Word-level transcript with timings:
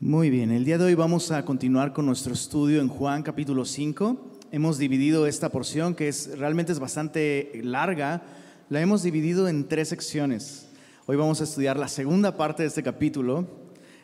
Muy 0.00 0.28
bien, 0.28 0.50
el 0.50 0.64
día 0.64 0.76
de 0.76 0.84
hoy 0.84 0.94
vamos 0.94 1.30
a 1.30 1.44
continuar 1.44 1.92
con 1.92 2.04
nuestro 2.04 2.34
estudio 2.34 2.80
en 2.80 2.88
Juan 2.88 3.22
capítulo 3.22 3.64
5. 3.64 4.38
Hemos 4.50 4.76
dividido 4.76 5.24
esta 5.28 5.50
porción 5.50 5.94
que 5.94 6.08
es 6.08 6.36
realmente 6.36 6.72
es 6.72 6.80
bastante 6.80 7.52
larga, 7.62 8.24
la 8.70 8.80
hemos 8.80 9.04
dividido 9.04 9.46
en 9.46 9.68
tres 9.68 9.90
secciones. 9.90 10.68
Hoy 11.06 11.16
vamos 11.16 11.40
a 11.40 11.44
estudiar 11.44 11.78
la 11.78 11.86
segunda 11.86 12.36
parte 12.36 12.64
de 12.64 12.68
este 12.68 12.82
capítulo. 12.82 13.46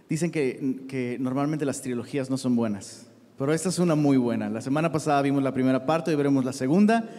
Dicen 0.08 0.30
que, 0.30 0.84
que 0.88 1.18
normalmente 1.18 1.66
las 1.66 1.82
trilogías 1.82 2.30
no 2.30 2.38
son 2.38 2.54
buenas, 2.54 3.08
pero 3.36 3.52
esta 3.52 3.68
es 3.68 3.80
una 3.80 3.96
muy 3.96 4.16
buena. 4.16 4.48
La 4.48 4.60
semana 4.60 4.92
pasada 4.92 5.20
vimos 5.22 5.42
la 5.42 5.52
primera 5.52 5.86
parte, 5.86 6.12
hoy 6.12 6.16
veremos 6.16 6.44
la 6.44 6.52
segunda 6.52 7.10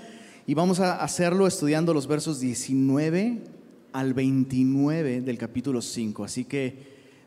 y 0.47 0.53
vamos 0.53 0.79
a 0.79 1.03
hacerlo 1.03 1.45
estudiando 1.45 1.93
los 1.93 2.07
versos 2.07 2.39
19 2.39 3.43
al 3.91 4.13
29 4.13 5.21
del 5.21 5.37
capítulo 5.37 5.81
5. 5.81 6.23
Así 6.23 6.45
que 6.45 6.77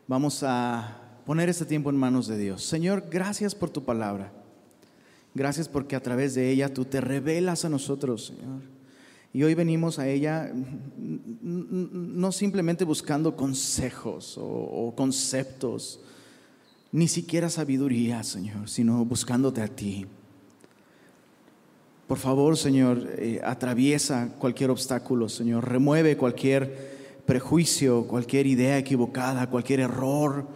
vamos 0.07 0.41
a 0.41 1.04
poner 1.25 1.49
este 1.49 1.65
tiempo 1.65 1.89
en 1.89 1.97
manos 1.97 2.27
de 2.27 2.37
Dios. 2.37 2.63
Señor, 2.63 3.05
gracias 3.09 3.55
por 3.55 3.69
tu 3.69 3.83
palabra. 3.83 4.31
Gracias 5.33 5.67
porque 5.67 5.95
a 5.95 6.01
través 6.01 6.35
de 6.35 6.49
ella 6.49 6.73
tú 6.73 6.85
te 6.85 7.01
revelas 7.01 7.65
a 7.65 7.69
nosotros, 7.69 8.27
Señor. 8.27 8.61
Y 9.33 9.43
hoy 9.43 9.53
venimos 9.53 9.99
a 9.99 10.07
ella 10.07 10.49
no 11.41 12.31
simplemente 12.31 12.85
buscando 12.85 13.35
consejos 13.35 14.37
o, 14.39 14.93
conceptos, 14.95 15.99
ni 16.93 17.09
siquiera 17.09 17.49
sabiduría, 17.49 18.23
Señor, 18.23 18.69
sino 18.69 19.03
buscándote 19.03 19.61
a 19.61 19.67
ti. 19.67 20.05
Por 22.07 22.17
favor, 22.17 22.55
Señor, 22.55 23.09
eh, 23.17 23.41
atraviesa 23.43 24.29
cualquier 24.39 24.69
obstáculo, 24.69 25.27
Señor. 25.27 25.67
Remueve 25.67 26.15
cualquier 26.15 26.95
prejuicio, 27.25 28.07
cualquier 28.07 28.47
idea 28.47 28.77
equivocada, 28.77 29.49
cualquier 29.49 29.81
error, 29.81 30.47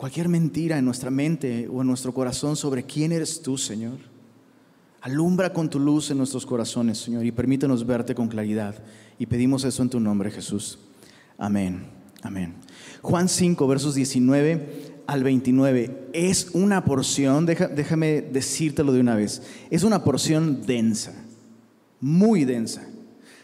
cualquier 0.00 0.30
mentira 0.30 0.78
en 0.78 0.86
nuestra 0.86 1.10
mente 1.10 1.68
o 1.70 1.82
en 1.82 1.86
nuestro 1.86 2.14
corazón 2.14 2.56
sobre 2.56 2.84
quién 2.84 3.12
eres 3.12 3.42
tú, 3.42 3.58
Señor. 3.58 3.98
Alumbra 5.02 5.52
con 5.52 5.68
tu 5.68 5.78
luz 5.78 6.10
en 6.10 6.16
nuestros 6.16 6.46
corazones, 6.46 6.96
Señor, 6.96 7.26
y 7.26 7.32
permítenos 7.32 7.86
verte 7.86 8.14
con 8.14 8.28
claridad. 8.28 8.82
Y 9.18 9.26
pedimos 9.26 9.62
eso 9.64 9.82
en 9.82 9.90
tu 9.90 10.00
nombre, 10.00 10.30
Jesús. 10.30 10.78
Amén. 11.36 11.84
Amén. 12.22 12.54
Juan 13.02 13.28
5, 13.28 13.66
versos 13.68 13.94
19 13.94 15.02
al 15.06 15.22
29 15.22 16.08
es 16.14 16.48
una 16.54 16.82
porción, 16.82 17.44
déjame 17.44 18.22
decírtelo 18.22 18.92
de 18.92 19.00
una 19.00 19.16
vez, 19.16 19.42
es 19.68 19.82
una 19.82 20.02
porción 20.02 20.62
densa, 20.62 21.12
muy 22.00 22.46
densa. 22.46 22.88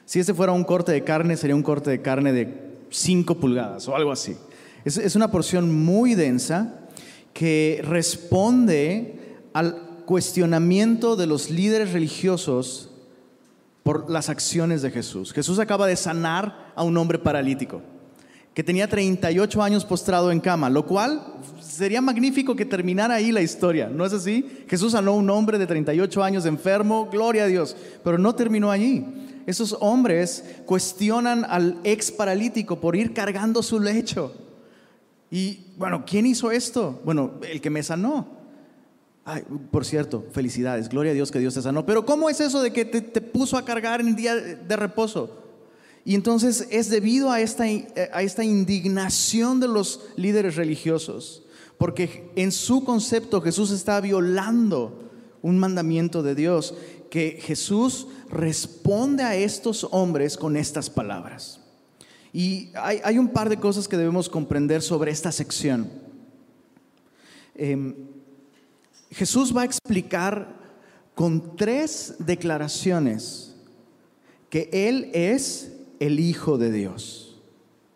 Si 0.06 0.20
este 0.20 0.32
fuera 0.32 0.52
un 0.52 0.64
corte 0.64 0.92
de 0.92 1.04
carne, 1.04 1.36
sería 1.36 1.54
un 1.54 1.62
corte 1.62 1.90
de 1.90 2.00
carne 2.00 2.32
de 2.32 2.78
5 2.88 3.34
pulgadas 3.38 3.86
o 3.88 3.94
algo 3.94 4.10
así. 4.10 4.36
Es, 4.86 5.16
una 5.16 5.32
porción 5.32 5.74
muy 5.84 6.14
densa 6.14 6.78
que 7.32 7.82
responde 7.82 9.18
al 9.52 10.04
cuestionamiento 10.06 11.16
de 11.16 11.26
los 11.26 11.50
líderes 11.50 11.92
religiosos 11.92 12.90
por 13.82 14.08
las 14.08 14.28
acciones 14.28 14.82
de 14.82 14.92
Jesús. 14.92 15.32
Jesús 15.32 15.58
acaba 15.58 15.88
de 15.88 15.96
sanar 15.96 16.72
a 16.76 16.84
un 16.84 16.96
hombre 16.98 17.18
paralítico 17.18 17.82
que 18.54 18.62
tenía 18.62 18.88
38 18.88 19.60
años 19.60 19.84
postrado 19.84 20.30
en 20.30 20.38
cama, 20.38 20.70
lo 20.70 20.86
cual 20.86 21.34
sería 21.60 22.00
magnífico 22.00 22.54
que 22.54 22.64
terminara 22.64 23.16
ahí 23.16 23.32
la 23.32 23.42
historia, 23.42 23.88
¿no 23.88 24.06
es 24.06 24.12
así? 24.12 24.46
Jesús 24.68 24.92
sanó 24.92 25.10
a 25.10 25.16
un 25.16 25.28
hombre 25.30 25.58
de 25.58 25.66
38 25.66 26.22
años 26.22 26.46
enfermo, 26.46 27.08
gloria 27.10 27.42
a 27.42 27.48
Dios, 27.48 27.76
pero 28.04 28.18
no 28.18 28.36
terminó 28.36 28.70
allí. 28.70 29.04
Esos 29.46 29.76
hombres 29.80 30.44
cuestionan 30.64 31.44
al 31.44 31.80
ex 31.82 32.12
paralítico 32.12 32.80
por 32.80 32.94
ir 32.94 33.12
cargando 33.12 33.64
su 33.64 33.80
lecho. 33.80 34.45
Y 35.30 35.66
bueno, 35.76 36.04
¿quién 36.06 36.26
hizo 36.26 36.50
esto? 36.50 37.00
Bueno, 37.04 37.32
el 37.42 37.60
que 37.60 37.70
me 37.70 37.82
sanó. 37.82 38.28
Ay, 39.24 39.42
por 39.72 39.84
cierto, 39.84 40.24
felicidades, 40.30 40.88
gloria 40.88 41.10
a 41.10 41.14
Dios 41.14 41.32
que 41.32 41.40
Dios 41.40 41.54
te 41.54 41.62
sanó. 41.62 41.84
Pero 41.84 42.06
¿cómo 42.06 42.30
es 42.30 42.40
eso 42.40 42.62
de 42.62 42.72
que 42.72 42.84
te, 42.84 43.20
puso 43.20 43.56
a 43.56 43.64
cargar 43.64 44.00
en 44.00 44.08
el 44.08 44.16
día 44.16 44.36
de 44.36 44.76
reposo? 44.76 45.42
Y 46.04 46.14
entonces 46.14 46.68
es 46.70 46.90
debido 46.90 47.32
a 47.32 47.40
esta, 47.40 47.64
a 47.64 48.22
esta 48.22 48.44
indignación 48.44 49.58
de 49.58 49.66
los 49.66 50.02
líderes 50.14 50.54
religiosos, 50.54 51.42
porque 51.76 52.30
en 52.36 52.52
su 52.52 52.84
concepto 52.84 53.40
Jesús 53.40 53.72
está 53.72 54.00
violando 54.00 55.10
un 55.42 55.58
mandamiento 55.58 56.22
de 56.22 56.36
Dios, 56.36 56.74
que 57.10 57.38
Jesús 57.42 58.06
responde 58.30 59.24
a 59.24 59.34
estos 59.34 59.88
hombres 59.90 60.36
con 60.36 60.56
estas 60.56 60.90
palabras. 60.90 61.55
Y 62.36 62.68
hay, 62.74 63.18
un 63.18 63.28
par 63.28 63.48
de 63.48 63.56
cosas 63.56 63.88
que 63.88 63.96
debemos 63.96 64.28
comprender 64.28 64.82
sobre 64.82 65.10
esta 65.10 65.32
sección. 65.32 65.90
Em, 67.54 67.94
Jesús 69.10 69.56
va 69.56 69.62
a 69.62 69.64
explicar 69.64 70.54
con 71.14 71.56
tres 71.56 72.16
declaraciones 72.18 73.54
que 74.50 74.68
Él 74.70 75.10
es 75.14 75.72
el 75.98 76.20
Hijo 76.20 76.58
de 76.58 76.70
Dios. 76.70 77.40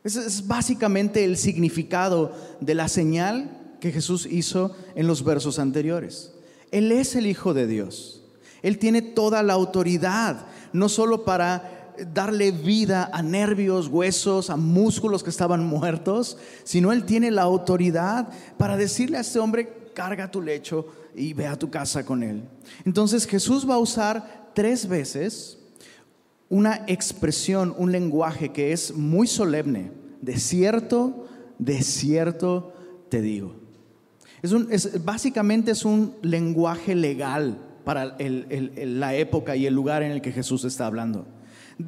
Ese 0.04 0.26
es 0.26 0.46
básicamente 0.46 1.22
el 1.22 1.36
significado 1.36 2.34
de 2.62 2.74
la 2.74 2.88
señal 2.88 3.76
que 3.78 3.92
Jesús 3.92 4.24
hizo 4.24 4.74
en 4.94 5.06
los 5.06 5.22
versos 5.22 5.58
anteriores. 5.58 6.32
Él 6.70 6.92
es 6.92 7.14
el 7.14 7.26
Hijo 7.26 7.52
de 7.52 7.66
Dios. 7.66 8.22
Él 8.62 8.78
tiene 8.78 9.02
toda 9.02 9.42
la 9.42 9.52
autoridad, 9.52 10.46
no 10.72 10.88
solo 10.88 11.26
para 11.26 11.79
darle 12.12 12.50
vida 12.50 13.10
a 13.12 13.22
nervios, 13.22 13.88
huesos, 13.88 14.50
a 14.50 14.56
músculos 14.56 15.22
que 15.22 15.30
estaban 15.30 15.64
muertos, 15.64 16.38
sino 16.64 16.92
Él 16.92 17.04
tiene 17.04 17.30
la 17.30 17.42
autoridad 17.42 18.28
para 18.56 18.76
decirle 18.76 19.18
a 19.18 19.20
este 19.20 19.38
hombre, 19.38 19.90
carga 19.94 20.30
tu 20.30 20.40
lecho 20.40 20.86
y 21.14 21.32
ve 21.32 21.46
a 21.46 21.58
tu 21.58 21.70
casa 21.70 22.04
con 22.04 22.22
Él. 22.22 22.42
Entonces 22.84 23.26
Jesús 23.26 23.68
va 23.68 23.74
a 23.74 23.78
usar 23.78 24.50
tres 24.54 24.86
veces 24.86 25.58
una 26.48 26.84
expresión, 26.88 27.74
un 27.78 27.92
lenguaje 27.92 28.50
que 28.50 28.72
es 28.72 28.94
muy 28.94 29.26
solemne. 29.26 29.92
De 30.20 30.36
cierto, 30.36 31.26
de 31.58 31.80
cierto 31.82 32.74
te 33.08 33.22
digo. 33.22 33.54
Es, 34.42 35.04
básicamente 35.04 35.70
es 35.70 35.84
un 35.84 36.14
lenguaje 36.22 36.94
legal 36.94 37.58
para 37.84 38.16
la 38.18 39.14
época 39.14 39.56
y 39.56 39.66
el 39.66 39.74
lugar 39.74 40.02
en 40.02 40.10
el 40.12 40.20
que 40.20 40.32
Jesús 40.32 40.64
está 40.64 40.86
hablando. 40.86 41.26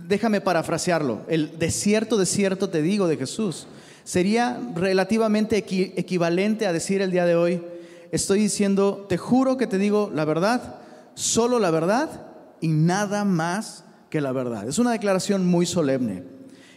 Déjame 0.08 0.40
parafrasearlo. 0.40 1.20
El 1.28 1.58
de 1.58 1.70
cierto, 1.70 2.16
de 2.16 2.26
cierto 2.26 2.70
te 2.70 2.82
digo 2.82 3.08
de 3.08 3.16
Jesús 3.16 3.66
sería 4.04 4.60
relativamente 4.74 5.56
equivalente 5.58 6.66
a 6.66 6.72
decir 6.72 7.02
el 7.02 7.10
día 7.10 7.24
de 7.24 7.36
hoy, 7.36 7.62
estoy 8.10 8.40
diciendo, 8.40 9.06
te 9.08 9.16
juro 9.16 9.56
que 9.56 9.66
te 9.66 9.78
digo 9.78 10.10
la 10.12 10.24
verdad, 10.24 10.80
solo 11.14 11.58
la 11.58 11.70
verdad 11.70 12.08
y 12.60 12.68
nada 12.68 13.24
más 13.24 13.84
que 14.10 14.20
la 14.20 14.32
verdad. 14.32 14.68
Es 14.68 14.78
una 14.78 14.92
declaración 14.92 15.46
muy 15.46 15.66
solemne, 15.66 16.24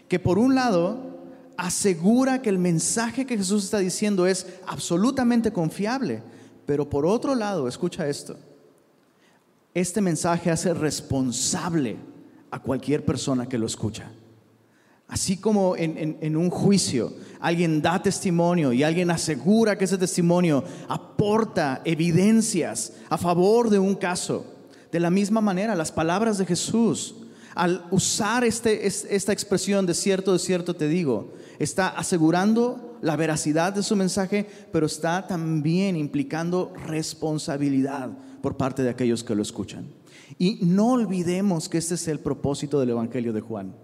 que 0.07 0.19
por 0.19 0.37
un 0.37 0.55
lado 0.55 1.15
asegura 1.57 2.41
que 2.41 2.49
el 2.49 2.59
mensaje 2.59 3.25
que 3.25 3.37
Jesús 3.37 3.63
está 3.63 3.79
diciendo 3.79 4.27
es 4.27 4.47
absolutamente 4.67 5.51
confiable, 5.51 6.21
pero 6.65 6.89
por 6.89 7.05
otro 7.05 7.33
lado, 7.35 7.67
escucha 7.67 8.07
esto, 8.07 8.37
este 9.73 9.99
mensaje 10.01 10.51
hace 10.51 10.73
responsable 10.73 11.97
a 12.55 12.61
cualquier 12.61 13.03
persona 13.03 13.49
que 13.49 13.57
lo 13.57 13.65
escucha. 13.65 14.09
Así 15.09 15.35
como 15.35 15.75
en, 15.75 16.37
un 16.37 16.49
juicio 16.49 17.11
alguien 17.41 17.81
da 17.81 18.01
testimonio 18.01 18.71
y 18.71 18.81
alguien 18.81 19.11
asegura 19.11 19.77
que 19.77 19.83
ese 19.83 19.97
testimonio 19.97 20.63
aporta 20.87 21.81
evidencias 21.83 22.93
a 23.09 23.17
favor 23.17 23.69
de 23.69 23.77
un 23.77 23.93
caso, 23.95 24.45
de 24.89 25.01
la 25.01 25.09
misma 25.09 25.41
manera 25.41 25.75
las 25.75 25.91
palabras 25.91 26.37
de 26.37 26.45
Jesús 26.45 27.15
al 27.55 27.85
usar 27.91 28.45
este, 28.45 28.87
esta 28.87 29.33
expresión 29.33 29.85
de 29.85 29.93
cierto, 29.93 30.31
de 30.31 30.39
cierto 30.39 30.77
te 30.77 30.87
digo, 30.87 31.33
está 31.59 31.89
asegurando 31.89 32.97
la 33.01 33.17
veracidad 33.17 33.73
de 33.73 33.83
su 33.83 33.97
mensaje, 33.97 34.47
pero 34.71 34.85
está 34.85 35.27
también 35.27 35.97
implicando 35.97 36.71
responsabilidad 36.87 38.11
por 38.41 38.55
parte 38.55 38.81
de 38.81 38.91
aquellos 38.91 39.25
que 39.25 39.35
lo 39.35 39.41
escuchan. 39.41 39.87
Y 40.37 40.59
no 40.61 40.93
olvidemos 40.93 41.69
que 41.69 41.77
este 41.77 41.95
es 41.95 42.07
el 42.07 42.19
propósito 42.19 42.79
del 42.79 42.91
Evangelio 42.91 43.33
de 43.33 43.41
Juan. 43.41 43.75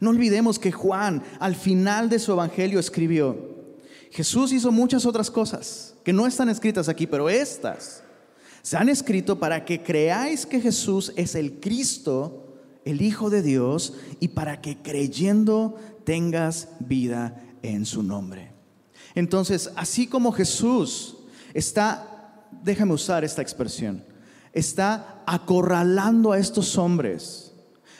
No 0.00 0.10
olvidemos 0.10 0.58
que 0.58 0.72
Juan 0.72 1.22
al 1.38 1.54
final 1.54 2.08
de 2.08 2.18
su 2.18 2.32
Evangelio 2.32 2.78
escribió, 2.78 3.50
Jesús 4.10 4.52
hizo 4.52 4.72
muchas 4.72 5.06
otras 5.06 5.30
cosas 5.30 5.94
que 6.04 6.12
no 6.12 6.26
están 6.26 6.48
escritas 6.48 6.88
aquí, 6.88 7.06
pero 7.06 7.28
estas 7.28 8.02
se 8.62 8.76
han 8.76 8.88
escrito 8.88 9.38
para 9.38 9.64
que 9.64 9.82
creáis 9.82 10.46
que 10.46 10.60
Jesús 10.60 11.12
es 11.16 11.34
el 11.34 11.60
Cristo, 11.60 12.58
el 12.84 13.02
Hijo 13.02 13.30
de 13.30 13.42
Dios, 13.42 13.94
y 14.18 14.28
para 14.28 14.60
que 14.60 14.78
creyendo 14.82 15.76
tengas 16.04 16.68
vida 16.80 17.42
en 17.62 17.86
su 17.86 18.02
nombre. 18.02 18.52
Entonces, 19.14 19.70
así 19.76 20.06
como 20.06 20.32
Jesús 20.32 21.16
está, 21.54 22.46
déjame 22.62 22.92
usar 22.92 23.24
esta 23.24 23.42
expresión, 23.42 24.04
está 24.52 25.22
acorralando 25.26 26.32
a 26.32 26.38
estos 26.38 26.76
hombres 26.78 27.52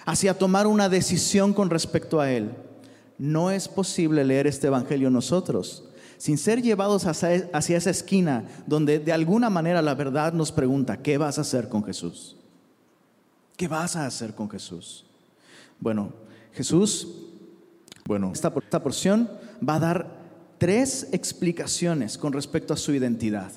hacia 0.04 0.38
tomar 0.38 0.66
una 0.66 0.88
decisión 0.88 1.52
con 1.52 1.70
respecto 1.70 2.20
a 2.20 2.30
Él, 2.30 2.50
no 3.18 3.50
es 3.50 3.68
posible 3.68 4.24
leer 4.24 4.46
este 4.46 4.68
Evangelio 4.68 5.10
nosotros 5.10 5.84
sin 6.20 6.36
ser 6.36 6.60
llevados 6.60 7.06
hacia, 7.06 7.76
esa 7.76 7.88
esquina 7.88 8.44
donde 8.66 8.98
de 8.98 9.10
alguna 9.10 9.48
manera 9.48 9.80
la 9.80 9.94
verdad 9.94 10.34
nos 10.34 10.52
pregunta, 10.52 10.98
¿qué 10.98 11.16
vas 11.16 11.38
a 11.38 11.40
hacer 11.40 11.70
con 11.70 11.82
Jesús? 11.82 12.36
¿Qué 13.56 13.66
vas 13.68 13.96
a 13.96 14.04
hacer 14.04 14.34
con 14.34 14.50
Jesús? 14.50 15.06
Bueno, 15.78 16.12
Jesús, 16.52 17.08
bueno, 18.04 18.32
esta 18.34 18.82
porción 18.82 19.30
va 19.66 19.76
a 19.76 19.80
dar 19.80 20.20
tres 20.58 21.08
explicaciones 21.12 22.18
con 22.18 22.34
respecto 22.34 22.74
a 22.74 22.76
su 22.76 22.92
identidad. 22.92 23.50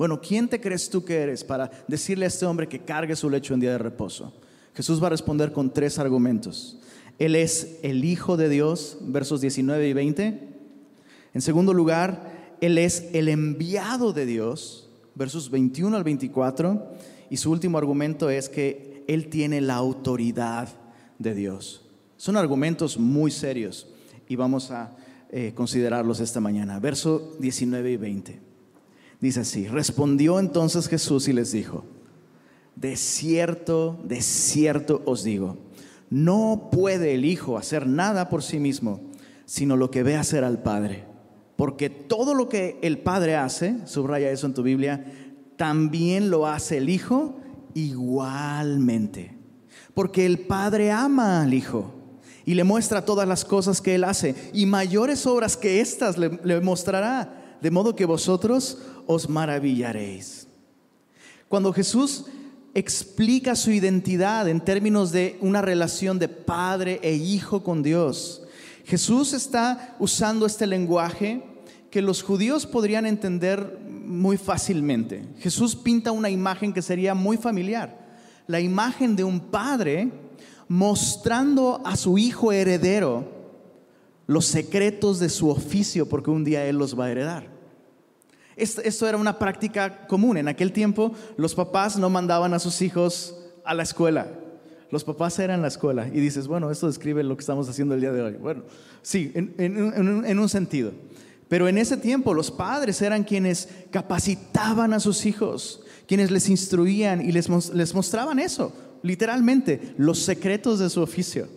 Bueno, 0.00 0.18
¿quién 0.18 0.48
te 0.48 0.62
crees 0.62 0.88
tú 0.88 1.04
que 1.04 1.14
eres 1.14 1.44
para 1.44 1.70
decirle 1.86 2.24
a 2.24 2.28
este 2.28 2.46
hombre 2.46 2.66
que 2.66 2.78
cargue 2.78 3.14
su 3.14 3.28
lecho 3.28 3.52
en 3.52 3.60
día 3.60 3.72
de 3.72 3.76
reposo? 3.76 4.32
Jesús 4.74 5.02
va 5.02 5.08
a 5.08 5.10
responder 5.10 5.52
con 5.52 5.74
tres 5.74 5.98
argumentos. 5.98 6.78
Él 7.18 7.36
es 7.36 7.76
el 7.82 8.02
Hijo 8.02 8.38
de 8.38 8.48
Dios, 8.48 8.96
versos 9.02 9.42
19 9.42 9.86
y 9.86 9.92
20. 9.92 10.48
En 11.34 11.40
segundo 11.42 11.74
lugar, 11.74 12.56
Él 12.62 12.78
es 12.78 13.10
el 13.12 13.28
enviado 13.28 14.14
de 14.14 14.24
Dios, 14.24 14.88
versos 15.14 15.50
21 15.50 15.94
al 15.94 16.04
24. 16.04 16.92
Y 17.28 17.36
su 17.36 17.50
último 17.50 17.76
argumento 17.76 18.30
es 18.30 18.48
que 18.48 19.04
Él 19.06 19.28
tiene 19.28 19.60
la 19.60 19.74
autoridad 19.74 20.70
de 21.18 21.34
Dios. 21.34 21.84
Son 22.16 22.38
argumentos 22.38 22.96
muy 22.96 23.30
serios 23.30 23.86
y 24.26 24.34
vamos 24.36 24.70
a 24.70 24.96
eh, 25.28 25.52
considerarlos 25.54 26.20
esta 26.20 26.40
mañana. 26.40 26.80
Verso 26.80 27.36
19 27.38 27.92
y 27.92 27.96
20. 27.98 28.49
Dice 29.20 29.40
así, 29.40 29.68
respondió 29.68 30.38
entonces 30.38 30.88
Jesús 30.88 31.28
y 31.28 31.32
les 31.32 31.52
dijo, 31.52 31.84
de 32.74 32.96
cierto, 32.96 34.00
de 34.04 34.22
cierto 34.22 35.02
os 35.04 35.22
digo, 35.22 35.58
no 36.08 36.70
puede 36.72 37.14
el 37.14 37.24
Hijo 37.24 37.58
hacer 37.58 37.86
nada 37.86 38.30
por 38.30 38.42
sí 38.42 38.58
mismo, 38.58 39.00
sino 39.44 39.76
lo 39.76 39.90
que 39.90 40.02
ve 40.02 40.16
hacer 40.16 40.42
al 40.42 40.62
Padre. 40.62 41.04
Porque 41.56 41.90
todo 41.90 42.34
lo 42.34 42.48
que 42.48 42.78
el 42.80 42.98
Padre 42.98 43.36
hace, 43.36 43.86
subraya 43.86 44.30
eso 44.30 44.46
en 44.46 44.54
tu 44.54 44.62
Biblia, 44.62 45.04
también 45.56 46.30
lo 46.30 46.46
hace 46.46 46.78
el 46.78 46.88
Hijo 46.88 47.38
igualmente. 47.74 49.36
Porque 49.92 50.24
el 50.24 50.38
Padre 50.38 50.90
ama 50.90 51.42
al 51.42 51.52
Hijo 51.52 51.92
y 52.46 52.54
le 52.54 52.64
muestra 52.64 53.04
todas 53.04 53.28
las 53.28 53.44
cosas 53.44 53.82
que 53.82 53.94
Él 53.94 54.04
hace 54.04 54.34
y 54.54 54.64
mayores 54.64 55.26
obras 55.26 55.58
que 55.58 55.80
éstas 55.80 56.16
le, 56.16 56.40
le 56.42 56.60
mostrará, 56.62 57.39
de 57.60 57.70
modo 57.70 57.96
que 57.96 58.04
vosotros 58.04 58.78
os 59.06 59.28
maravillaréis. 59.28 60.46
Cuando 61.48 61.72
Jesús 61.72 62.26
explica 62.74 63.56
su 63.56 63.70
identidad 63.70 64.48
en 64.48 64.60
términos 64.60 65.10
de 65.10 65.36
una 65.40 65.62
relación 65.62 66.18
de 66.18 66.28
padre 66.28 67.00
e 67.02 67.14
hijo 67.14 67.62
con 67.62 67.82
Dios. 67.82 68.42
Jesús 68.84 69.32
está 69.32 69.96
usando 69.98 70.46
este 70.46 70.66
lenguaje 70.66 71.42
que 71.90 72.02
los 72.02 72.22
judíos 72.22 72.66
podrían 72.66 73.06
entender 73.06 73.78
muy 73.88 74.36
fácilmente. 74.36 75.24
Jesús 75.38 75.74
pinta 75.74 76.12
una 76.12 76.30
imagen 76.30 76.72
que 76.72 76.82
sería 76.82 77.14
muy 77.14 77.36
familiar, 77.36 77.98
la 78.46 78.60
imagen 78.60 79.16
de 79.16 79.24
un 79.24 79.40
padre 79.40 80.12
mostrando 80.68 81.82
a 81.84 81.96
su 81.96 82.16
hijo 82.16 82.52
heredero 82.52 83.40
los 84.28 84.46
secretos 84.46 85.18
de 85.18 85.28
su 85.28 85.48
oficio, 85.48 86.08
porque 86.08 86.30
un 86.30 86.44
día 86.44 86.64
él 86.66 86.76
los 86.76 86.98
va 86.98 87.06
a 87.06 87.10
heredar. 87.10 87.49
Esto, 88.56 89.08
era 89.08 89.16
una 89.16 89.38
práctica 89.38 90.06
común. 90.06 90.36
En 90.36 90.48
aquel 90.48 90.72
tiempo 90.72 91.12
los 91.36 91.54
papás 91.54 91.96
no 91.96 92.10
mandaban 92.10 92.54
a 92.54 92.58
sus 92.58 92.82
hijos 92.82 93.36
a 93.64 93.74
la 93.74 93.82
escuela. 93.82 94.28
Los 94.90 95.04
papás 95.04 95.38
eran 95.38 95.62
la 95.62 95.68
escuela. 95.68 96.08
Y 96.08 96.20
dices, 96.20 96.46
bueno, 96.46 96.70
esto 96.70 96.86
describe 96.86 97.22
lo 97.22 97.36
que 97.36 97.40
estamos 97.40 97.68
haciendo 97.68 97.94
el 97.94 98.00
día 98.00 98.12
de 98.12 98.22
hoy. 98.22 98.32
Bueno, 98.34 98.64
sí, 99.02 99.32
en, 99.34 100.38
un 100.38 100.48
sentido. 100.48 100.92
Pero 101.48 101.68
en 101.68 101.78
ese 101.78 101.96
tiempo 101.96 102.34
los 102.34 102.50
padres 102.50 103.00
eran 103.02 103.24
quienes 103.24 103.68
capacitaban 103.90 104.92
a 104.92 105.00
sus 105.00 105.26
hijos, 105.26 105.84
quienes 106.06 106.30
les 106.30 106.48
instruían 106.48 107.20
y 107.20 107.32
les, 107.32 107.48
les 107.72 107.94
mostraban 107.94 108.38
eso, 108.38 108.72
literalmente, 109.02 109.94
los 109.96 110.18
secretos 110.18 110.78
de 110.78 110.90
su 110.90 111.00
oficio. 111.02 111.48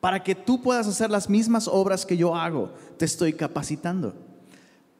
Para 0.00 0.22
que 0.22 0.34
tú 0.34 0.62
puedas 0.62 0.86
hacer 0.86 1.10
las 1.10 1.28
mismas 1.28 1.66
obras 1.68 2.04
que 2.06 2.16
yo 2.16 2.36
hago, 2.36 2.72
te 2.98 3.04
estoy 3.04 3.32
capacitando. 3.32 4.14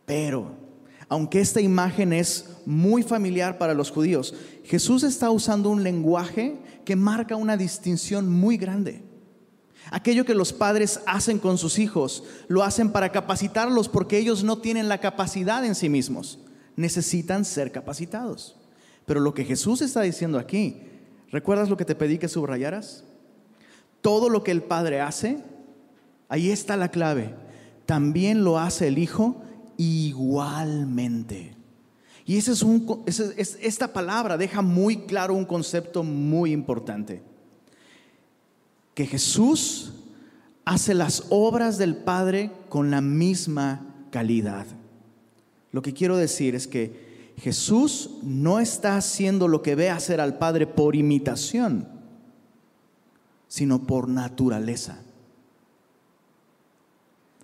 Pero 0.05 0.66
aunque 1.09 1.41
esta 1.41 1.61
imagen 1.61 2.13
es 2.13 2.47
muy 2.67 3.03
familiar 3.03 3.59
para 3.59 3.75
los 3.75 3.91
judíos, 3.91 4.35
Jesús 4.65 5.05
está 5.05 5.31
usando 5.31 5.71
un 5.71 5.85
lenguaje 5.85 6.59
que 6.85 6.97
marca 6.97 7.37
una 7.37 7.57
distinción 7.57 8.29
muy 8.29 8.57
grande. 8.57 9.03
Aquello 9.91 10.25
que 10.25 10.35
los 10.35 10.53
padres 10.53 11.01
hacen 11.07 11.39
con 11.39 11.59
sus 11.59 11.79
hijos, 11.79 12.25
lo 12.49 12.65
hacen 12.65 12.91
para 12.91 13.13
capacitarlos 13.13 13.89
porque 13.89 14.19
ellos 14.19 14.43
no 14.43 14.59
tienen 14.59 14.89
la 14.89 14.99
capacidad 14.99 15.65
en 15.65 15.77
sí 15.77 15.89
mismos. 15.89 16.41
Necesitan 16.75 17.45
ser 17.45 17.71
capacitados. 17.71 18.57
Pero 19.07 19.21
lo 19.21 19.33
que 19.33 19.45
Jesús 19.45 19.83
está 19.83 20.01
diciendo 20.03 20.39
aquí, 20.41 20.83
¿recuerdas 21.31 21.69
lo 21.69 21.77
que 21.77 21.85
te 21.85 21.95
pedí 21.95 22.19
que 22.19 22.29
subrayaras? 22.29 23.05
Todo 24.01 24.29
lo 24.29 24.43
que 24.43 24.51
el 24.51 24.63
Padre 24.63 25.01
hace, 25.01 25.39
ahí 26.29 26.51
está 26.51 26.77
la 26.77 26.91
clave. 26.91 27.35
También 27.87 28.43
lo 28.43 28.59
hace 28.59 28.89
el 28.89 28.99
Hijo 28.99 29.41
igualmente. 29.77 31.57
Y 32.25 32.37
ese 32.37 32.53
es 32.53 32.63
un, 32.63 33.05
esta 33.07 33.93
palabra 33.93 34.37
deja 34.37 34.61
muy 34.61 35.03
claro 35.07 35.35
un 35.35 35.45
concepto 35.45 36.03
muy 36.03 36.53
importante. 36.53 37.23
Que 38.95 39.07
Jesús 39.07 39.93
hace 40.65 40.95
las 40.95 41.25
obras 41.31 41.79
del 41.79 41.97
Padre 41.97 42.51
con 42.69 42.91
la 42.91 43.01
misma 43.01 43.95
calidad. 44.11 44.67
Lo 45.71 45.83
que 45.83 45.95
quiero 45.95 46.17
decir 46.17 46.55
es 46.57 46.67
que 46.67 47.35
Jesús 47.39 48.11
no 48.23 48.59
está 48.59 48.97
haciendo 48.97 49.47
lo 49.47 49.63
que 49.63 49.75
ve 49.75 49.91
hacer 49.91 50.21
al 50.21 50.39
Padre 50.39 50.67
por 50.67 50.97
imitación, 50.97 51.87
sino 53.47 53.87
por 53.87 54.09
naturaleza. 54.09 54.99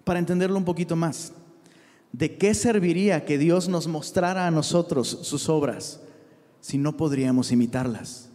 Para 0.02 0.19
entenderlo 0.19 0.58
un 0.58 0.64
poquito 0.64 0.96
más, 0.96 1.32
¿De 2.12 2.36
qué 2.36 2.54
serviría 2.54 3.24
que 3.24 3.38
Dios 3.38 3.68
nos 3.68 3.86
mostrara 3.86 4.46
a 4.46 4.50
nosotros 4.50 5.18
sus 5.22 5.48
obras 5.48 6.00
si 6.60 6.76
no 6.76 6.96
podríamos 6.96 7.50
imitarlas? 7.52 8.28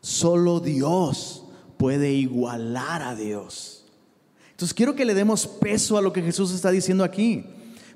Solo 0.00 0.60
Dios 0.60 1.44
puede 1.76 2.12
igualar 2.12 3.02
a 3.02 3.16
Dios. 3.16 3.86
Entonces 4.52 4.74
quiero 4.74 4.94
que 4.94 5.04
le 5.04 5.14
demos 5.14 5.48
peso 5.48 5.98
a 5.98 6.02
lo 6.02 6.12
que 6.12 6.22
Jesús 6.22 6.52
está 6.52 6.70
diciendo 6.70 7.02
aquí, 7.02 7.44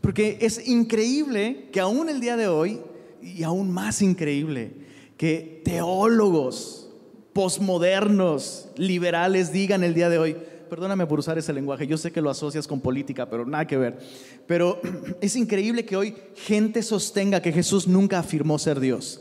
porque 0.01 0.39
es 0.41 0.67
increíble 0.67 1.69
que 1.73 1.79
aún 1.79 2.09
el 2.09 2.21
día 2.21 2.37
de 2.37 2.49
hoy, 2.49 2.81
y 3.23 3.45
aún 3.45 3.71
más 3.71 4.03
increíble, 4.03 4.73
que 5.17 5.63
teólogos, 5.65 6.91
posmodernos, 7.33 8.69
liberales 8.77 9.53
digan 9.53 9.85
el 9.85 9.95
día 9.95 10.09
de 10.09 10.19
hoy, 10.19 10.37
perdóname 10.69 11.07
por 11.07 11.19
usar 11.19 11.39
ese 11.39 11.53
lenguaje, 11.53 11.87
yo 11.87 11.97
sé 11.97 12.13
que 12.13 12.21
lo 12.21 12.31
asocias 12.31 12.67
con 12.67 12.81
política, 12.81 13.29
pero 13.29 13.47
nada 13.47 13.67
que 13.67 13.77
ver. 13.77 13.99
Pero 14.47 14.81
es 15.21 15.37
increíble 15.37 15.85
que 15.85 15.97
hoy 15.97 16.15
gente 16.35 16.83
sostenga 16.83 17.41
que 17.41 17.53
Jesús 17.53 17.89
nunca 17.89 18.19
afirmó 18.19 18.59
ser 18.59 18.81
Dios. 18.81 19.21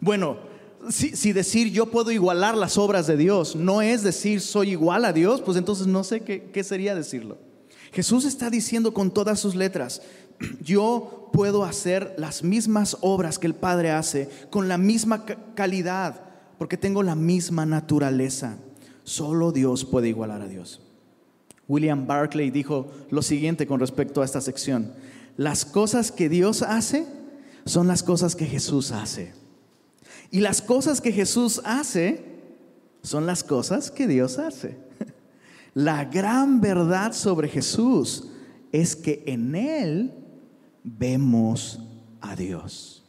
Bueno, 0.00 0.38
si, 0.88 1.32
decir 1.32 1.70
yo 1.70 1.86
puedo 1.86 2.10
igualar 2.10 2.56
las 2.56 2.78
obras 2.78 3.06
de 3.06 3.16
Dios 3.16 3.54
no 3.54 3.82
es 3.82 4.02
decir 4.02 4.40
soy 4.40 4.70
igual 4.70 5.04
a 5.04 5.12
Dios, 5.12 5.42
pues 5.42 5.56
entonces 5.58 5.86
no 5.86 6.04
sé 6.04 6.20
qué, 6.20 6.64
sería 6.64 6.94
decirlo. 6.94 7.38
Jesús 7.92 8.24
está 8.24 8.50
diciendo 8.50 8.94
con 8.94 9.10
todas 9.10 9.40
sus 9.40 9.54
letras, 9.54 10.02
yo 10.62 11.28
puedo 11.32 11.64
hacer 11.64 12.14
las 12.16 12.42
mismas 12.42 12.96
obras 13.00 13.38
que 13.38 13.46
el 13.46 13.54
Padre 13.54 13.90
hace, 13.90 14.28
con 14.50 14.68
la 14.68 14.78
misma 14.78 15.24
calidad, 15.54 16.22
porque 16.58 16.76
tengo 16.76 17.02
la 17.02 17.14
misma 17.14 17.66
naturaleza. 17.66 18.58
Solo 19.10 19.50
Dios 19.50 19.84
puede 19.84 20.08
igualar 20.08 20.40
a 20.40 20.46
Dios. 20.46 20.80
William 21.66 22.06
Barclay 22.06 22.48
dijo 22.52 22.92
lo 23.10 23.22
siguiente 23.22 23.66
con 23.66 23.80
respecto 23.80 24.22
a 24.22 24.24
esta 24.24 24.40
sección. 24.40 24.92
Las 25.36 25.64
cosas 25.64 26.12
que 26.12 26.28
Dios 26.28 26.62
hace 26.62 27.08
son 27.64 27.88
las 27.88 28.04
cosas 28.04 28.36
que 28.36 28.46
Jesús 28.46 28.92
hace. 28.92 29.32
Y 30.30 30.38
las 30.38 30.62
cosas 30.62 31.00
que 31.00 31.10
Jesús 31.10 31.60
hace 31.64 32.24
son 33.02 33.26
las 33.26 33.42
cosas 33.42 33.90
que 33.90 34.06
Dios 34.06 34.38
hace. 34.38 34.78
La 35.74 36.04
gran 36.04 36.60
verdad 36.60 37.12
sobre 37.12 37.48
Jesús 37.48 38.28
es 38.70 38.94
que 38.94 39.24
en 39.26 39.56
Él 39.56 40.14
vemos 40.84 41.80
a 42.20 42.36
Dios. 42.36 43.02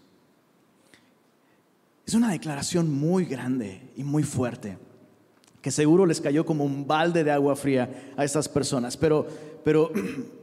Es 2.07 2.15
una 2.15 2.31
declaración 2.31 2.91
muy 2.91 3.25
grande 3.25 3.91
y 3.95 4.03
muy 4.03 4.23
fuerte 4.23 4.79
que 5.61 5.71
seguro 5.71 6.05
les 6.05 6.19
cayó 6.19 6.45
como 6.45 6.65
un 6.65 6.87
balde 6.87 7.23
de 7.23 7.31
agua 7.31 7.55
fría 7.55 8.13
a 8.17 8.25
estas 8.25 8.49
personas. 8.49 8.97
Pero, 8.97 9.27
pero 9.63 9.91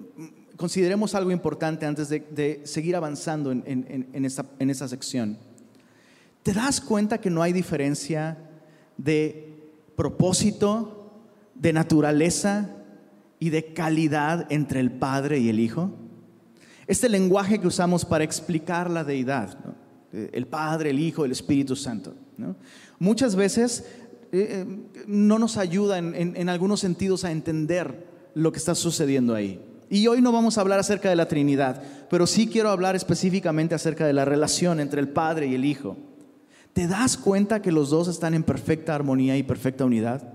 consideremos 0.57 1.15
algo 1.15 1.31
importante 1.31 1.87
antes 1.87 2.09
de, 2.09 2.61
seguir 2.65 2.97
avanzando 2.97 3.51
en, 3.51 3.63
en, 3.67 4.25
esta, 4.25 4.47
en 4.59 4.71
esta 4.71 4.89
sección. 4.89 5.39
¿Te 6.43 6.53
das 6.53 6.81
cuenta 6.81 7.19
que 7.19 7.31
no 7.31 7.43
hay 7.43 7.53
diferencia 7.53 8.39
de 8.97 9.55
propósito, 9.97 11.13
de 11.55 11.73
naturaleza 11.73 12.71
y 13.41 13.51
de 13.51 13.73
calidad 13.73 14.47
entre 14.51 14.81
el 14.81 14.93
Padre 14.93 15.39
y 15.39 15.49
el 15.49 15.59
Hijo? 15.59 15.91
Este 16.87 17.09
lenguaje 17.09 17.61
que 17.61 17.67
usamos 17.67 18.05
para 18.05 18.25
explicar 18.25 18.89
la 18.89 19.05
deidad, 19.05 19.59
el 20.13 20.47
Padre, 20.47 20.91
el 20.91 21.01
Hijo, 21.01 21.25
el 21.25 21.33
Espíritu 21.33 21.77
Santo, 21.77 22.15
muchas 22.99 23.37
veces 23.37 23.85
eh, 24.33 24.65
eh, 24.67 24.67
no 25.07 25.39
nos 25.39 25.57
ayuda 25.57 25.99
en 25.99 26.49
algunos 26.49 26.81
sentidos 26.81 27.25
a 27.25 27.33
entender 27.33 28.07
lo 28.35 28.53
que 28.53 28.59
está 28.59 28.75
sucediendo 28.75 29.35
ahí. 29.35 29.61
Y 29.91 30.07
hoy 30.07 30.21
no 30.21 30.33
vamos 30.33 30.59
a 30.59 30.61
hablar 30.61 30.79
acerca 30.79 31.09
de 31.09 31.17
la 31.17 31.29
Trinidad, 31.29 31.83
pero 32.11 32.27
sí 32.27 32.47
quiero 32.47 32.69
hablar 32.69 32.95
específicamente 32.95 33.75
acerca 33.75 34.07
de 34.07 34.13
la 34.13 34.25
relación 34.25 34.81
entre 34.81 35.01
el 35.01 35.09
Padre 35.09 35.47
y 35.47 35.55
el 35.55 35.65
Hijo. 35.65 35.97
¿Te 36.75 36.87
das 36.87 37.17
cuenta 37.17 37.63
que 37.63 37.73
los 37.73 37.91
dos 37.91 38.07
están 38.07 38.35
en 38.35 38.43
perfecta 38.43 38.95
armonía 38.95 39.37
y 39.37 39.43
perfecta 39.43 39.87
unidad? 39.87 40.35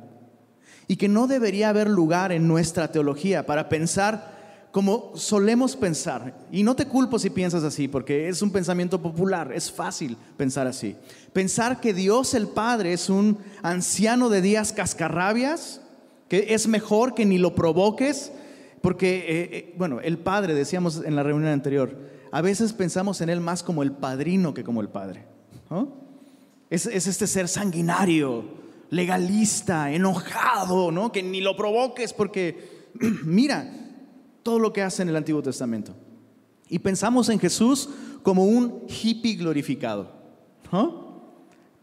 Y 0.87 0.97
que 0.97 1.07
no 1.07 1.27
debería 1.27 1.69
haber 1.69 1.89
lugar 1.89 2.31
en 2.31 2.47
nuestra 2.47 2.91
teología 2.91 3.45
para 3.45 3.69
pensar 3.69 4.32
como 4.73 5.11
solemos 5.13 5.75
pensar. 5.75 6.35
Y 6.51 6.63
no 6.63 6.75
te 6.75 6.87
culpo 6.87 7.19
si 7.19 7.29
piensas 7.29 7.63
así, 7.63 7.87
porque 7.87 8.27
es 8.27 8.41
un 8.41 8.49
pensamiento 8.49 8.99
popular, 8.99 9.53
es 9.53 9.71
fácil 9.71 10.17
pensar 10.35 10.65
así. 10.65 10.95
Pensar 11.31 11.79
que 11.79 11.93
Dios 11.93 12.33
el 12.33 12.47
Padre 12.47 12.91
es 12.91 13.07
un 13.07 13.37
anciano 13.61 14.29
de 14.29 14.41
días 14.41 14.73
cascarrabias, 14.73 15.79
que 16.27 16.55
es 16.55 16.67
mejor 16.67 17.13
que 17.13 17.23
ni 17.23 17.37
lo 17.37 17.53
provoques, 17.53 18.31
porque, 18.81 19.17
eh, 19.17 19.25
eh, 19.51 19.75
bueno, 19.77 20.01
el 20.01 20.17
Padre, 20.17 20.55
decíamos 20.55 21.03
en 21.05 21.15
la 21.15 21.21
reunión 21.21 21.51
anterior, 21.51 21.95
a 22.31 22.41
veces 22.41 22.73
pensamos 22.73 23.21
en 23.21 23.29
Él 23.29 23.41
más 23.41 23.61
como 23.61 23.83
el 23.83 23.91
padrino 23.91 24.55
que 24.55 24.63
como 24.63 24.81
el 24.81 24.89
Padre. 24.89 25.23
Es, 26.71 26.87
es 26.87 27.05
este 27.05 27.27
ser 27.27 27.47
sanguinario, 27.47 28.45
legalista, 28.89 29.91
enojado, 29.91 30.91
¿no? 30.91 31.11
Que 31.11 31.21
ni 31.21 31.41
lo 31.41 31.55
provoques 31.55 32.11
porque 32.11 32.89
mira 33.23 33.82
todo 34.43 34.59
lo 34.59 34.73
que 34.73 34.81
hace 34.81 35.01
en 35.01 35.09
el 35.09 35.15
Antiguo 35.15 35.41
Testamento. 35.41 35.93
Y 36.69 36.79
pensamos 36.79 37.29
en 37.29 37.39
Jesús 37.39 37.89
como 38.21 38.45
un 38.45 38.83
hippie 38.87 39.35
glorificado. 39.35 40.11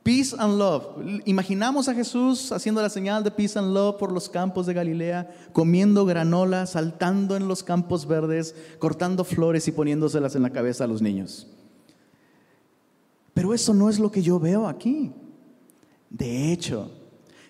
Peace 0.03 0.35
and 0.39 0.59
love. 0.59 0.87
Imaginamos 1.27 1.89
a 1.89 1.95
Jesús 1.95 2.53
haciendo 2.53 2.81
la 2.81 2.89
señal 2.89 3.23
de 3.23 3.31
peace 3.31 3.59
and 3.59 3.75
love 3.75 3.97
por 3.97 4.13
los 4.13 4.29
campos 4.29 4.67
de 4.67 4.75
Galilea, 4.75 5.31
comiendo 5.53 6.07
granola, 6.07 6.67
saltando 6.67 7.37
en 7.37 7.49
los 7.49 7.63
campos 7.63 8.07
verdes, 8.07 8.55
cortando 8.79 9.25
flores 9.25 9.69
y 9.69 9.73
poniéndoselas 9.73 10.35
en 10.35 10.43
la 10.43 10.51
cabeza 10.51 10.85
a 10.85 10.87
los 10.87 11.03
niños. 11.03 11.47
Pero 13.35 13.55
eso 13.55 13.75
no 13.75 13.89
es 13.89 13.99
lo 13.99 14.11
que 14.11 14.23
yo 14.23 14.41
veo 14.41 14.67
aquí. 14.67 15.13
De 16.09 16.53
hecho, 16.53 16.91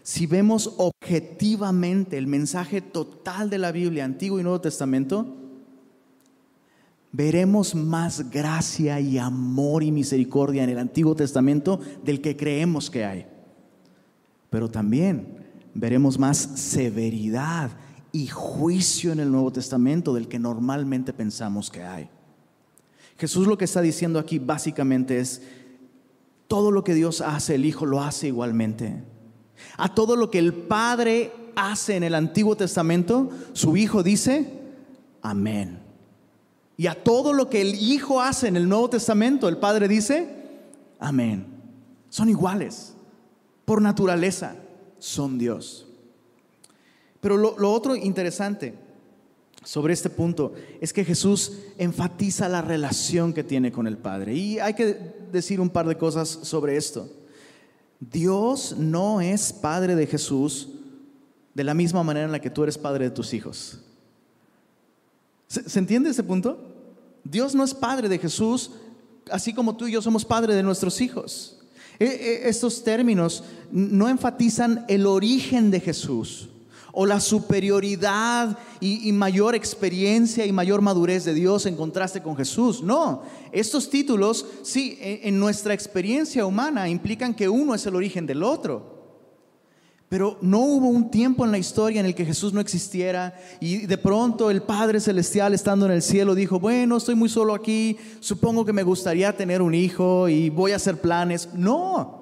si 0.02 0.26
vemos 0.26 0.74
objetivamente 0.78 2.16
el 2.16 2.26
mensaje 2.26 2.80
total 2.80 3.50
de 3.50 3.58
la 3.58 3.72
Biblia, 3.72 4.04
Antiguo 4.04 4.40
y 4.40 4.42
Nuevo 4.42 4.60
Testamento, 4.60 5.36
veremos 7.12 7.74
más 7.74 8.30
gracia 8.30 9.00
y 9.00 9.18
amor 9.18 9.82
y 9.82 9.92
misericordia 9.92 10.64
en 10.64 10.70
el 10.70 10.78
Antiguo 10.78 11.14
Testamento 11.14 11.80
del 12.04 12.20
que 12.20 12.36
creemos 12.36 12.90
que 12.90 13.04
hay. 13.04 13.26
Pero 14.48 14.70
también 14.70 15.38
veremos 15.74 16.18
más 16.18 16.36
severidad 16.38 17.70
y 18.12 18.26
juicio 18.26 19.12
en 19.12 19.20
el 19.20 19.30
Nuevo 19.30 19.52
Testamento 19.52 20.14
del 20.14 20.28
que 20.28 20.38
normalmente 20.38 21.12
pensamos 21.12 21.70
que 21.70 21.82
hay. 21.82 22.08
Jesús 23.18 23.46
lo 23.46 23.58
que 23.58 23.66
está 23.66 23.82
diciendo 23.82 24.18
aquí 24.18 24.38
básicamente 24.38 25.18
es, 25.18 25.42
todo 26.48 26.72
lo 26.72 26.82
que 26.82 26.94
Dios 26.94 27.20
hace, 27.20 27.54
el 27.54 27.64
Hijo 27.64 27.86
lo 27.86 28.02
hace 28.02 28.26
igualmente. 28.26 29.04
A 29.76 29.94
todo 29.94 30.16
lo 30.16 30.30
que 30.30 30.38
el 30.38 30.52
Padre 30.52 31.32
hace 31.56 31.96
en 31.96 32.02
el 32.02 32.14
Antiguo 32.14 32.56
Testamento, 32.56 33.30
su 33.52 33.76
Hijo 33.76 34.02
dice, 34.02 34.60
amén. 35.22 35.80
Y 36.76 36.86
a 36.86 36.94
todo 36.94 37.32
lo 37.32 37.50
que 37.50 37.60
el 37.60 37.74
Hijo 37.74 38.20
hace 38.20 38.48
en 38.48 38.56
el 38.56 38.68
Nuevo 38.68 38.88
Testamento, 38.90 39.48
el 39.48 39.58
Padre 39.58 39.88
dice, 39.88 40.28
amén. 40.98 41.46
Son 42.08 42.28
iguales. 42.28 42.94
Por 43.64 43.82
naturaleza, 43.82 44.56
son 44.98 45.38
Dios. 45.38 45.86
Pero 47.20 47.36
lo, 47.36 47.72
otro 47.72 47.94
interesante 47.94 48.74
sobre 49.62 49.92
este 49.92 50.08
punto 50.08 50.54
es 50.80 50.92
que 50.92 51.04
Jesús 51.04 51.52
enfatiza 51.76 52.48
la 52.48 52.62
relación 52.62 53.32
que 53.32 53.44
tiene 53.44 53.70
con 53.70 53.86
el 53.86 53.98
Padre. 53.98 54.34
Y 54.34 54.58
hay 54.58 54.74
que 54.74 54.96
decir 55.30 55.60
un 55.60 55.70
par 55.70 55.86
de 55.86 55.98
cosas 55.98 56.28
sobre 56.28 56.76
esto. 56.76 57.08
Dios 58.00 58.74
no 58.78 59.20
es 59.20 59.52
padre 59.52 59.94
de 59.94 60.06
Jesús 60.06 60.68
de 61.54 61.64
la 61.64 61.74
misma 61.74 62.02
manera 62.02 62.26
en 62.26 62.32
la 62.32 62.40
que 62.40 62.50
tú 62.50 62.62
eres 62.62 62.78
padre 62.78 63.04
de 63.04 63.10
tus 63.10 63.34
hijos. 63.34 63.80
¿Se, 65.46 65.78
entiende 65.78 66.10
ese 66.10 66.22
punto? 66.22 66.58
Dios 67.24 67.54
no 67.54 67.64
es 67.64 67.74
padre 67.74 68.08
de 68.08 68.18
Jesús, 68.18 68.72
así 69.30 69.52
como 69.52 69.76
tú 69.76 69.86
y 69.86 69.92
yo 69.92 70.00
somos 70.00 70.24
padre 70.24 70.54
de 70.54 70.62
nuestros 70.62 71.00
hijos. 71.00 71.58
E, 71.98 72.06
e, 72.06 72.48
estos 72.48 72.82
términos 72.82 73.44
no 73.70 74.08
enfatizan 74.08 74.84
el 74.88 75.06
origen 75.06 75.70
de 75.70 75.80
Jesús 75.80 76.48
o 76.92 77.06
la 77.06 77.20
superioridad 77.20 78.58
y, 78.80 79.10
mayor 79.12 79.54
experiencia 79.54 80.46
y 80.46 80.52
mayor 80.52 80.80
madurez 80.80 81.24
de 81.24 81.34
Dios 81.34 81.66
en 81.66 81.76
contraste 81.76 82.22
con 82.22 82.36
Jesús. 82.36 82.82
No, 82.82 83.22
estos 83.52 83.90
títulos, 83.90 84.46
sí, 84.62 84.98
en 85.00 85.38
nuestra 85.38 85.74
experiencia 85.74 86.46
humana 86.46 86.88
implican 86.88 87.34
que 87.34 87.48
uno 87.48 87.74
es 87.74 87.86
el 87.86 87.96
origen 87.96 88.26
del 88.26 88.42
otro. 88.42 89.00
Pero 90.10 90.38
no 90.40 90.58
hubo 90.58 90.88
un 90.88 91.08
tiempo 91.08 91.44
en 91.44 91.52
la 91.52 91.58
historia 91.58 92.00
en 92.00 92.06
el 92.06 92.16
que 92.16 92.26
Jesús 92.26 92.52
no 92.52 92.60
existiera 92.60 93.32
y 93.60 93.86
de 93.86 93.96
pronto 93.96 94.50
el 94.50 94.60
Padre 94.60 94.98
Celestial 94.98 95.54
estando 95.54 95.86
en 95.86 95.92
el 95.92 96.02
cielo 96.02 96.34
dijo, 96.34 96.58
bueno, 96.58 96.96
estoy 96.96 97.14
muy 97.14 97.28
solo 97.28 97.54
aquí, 97.54 97.96
supongo 98.18 98.64
que 98.64 98.72
me 98.72 98.82
gustaría 98.82 99.36
tener 99.36 99.62
un 99.62 99.72
hijo 99.72 100.28
y 100.28 100.50
voy 100.50 100.72
a 100.72 100.76
hacer 100.76 101.00
planes. 101.00 101.50
No, 101.54 102.19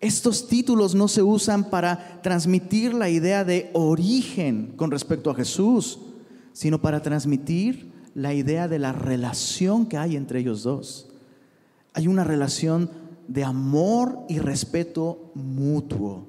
estos 0.00 0.48
títulos 0.48 0.94
no 0.94 1.08
se 1.08 1.22
usan 1.22 1.68
para 1.68 2.22
transmitir 2.22 2.94
la 2.94 3.10
idea 3.10 3.44
de 3.44 3.70
origen 3.74 4.72
con 4.76 4.90
respecto 4.90 5.30
a 5.30 5.34
Jesús, 5.34 5.98
sino 6.54 6.80
para 6.80 7.02
transmitir 7.02 7.92
la 8.14 8.32
idea 8.32 8.66
de 8.66 8.78
la 8.78 8.92
relación 8.92 9.84
que 9.84 9.98
hay 9.98 10.16
entre 10.16 10.40
ellos 10.40 10.62
dos. 10.62 11.10
Hay 11.92 12.08
una 12.08 12.24
relación 12.24 12.90
de 13.28 13.44
amor 13.44 14.20
y 14.28 14.38
respeto 14.38 15.30
mutuo. 15.34 16.26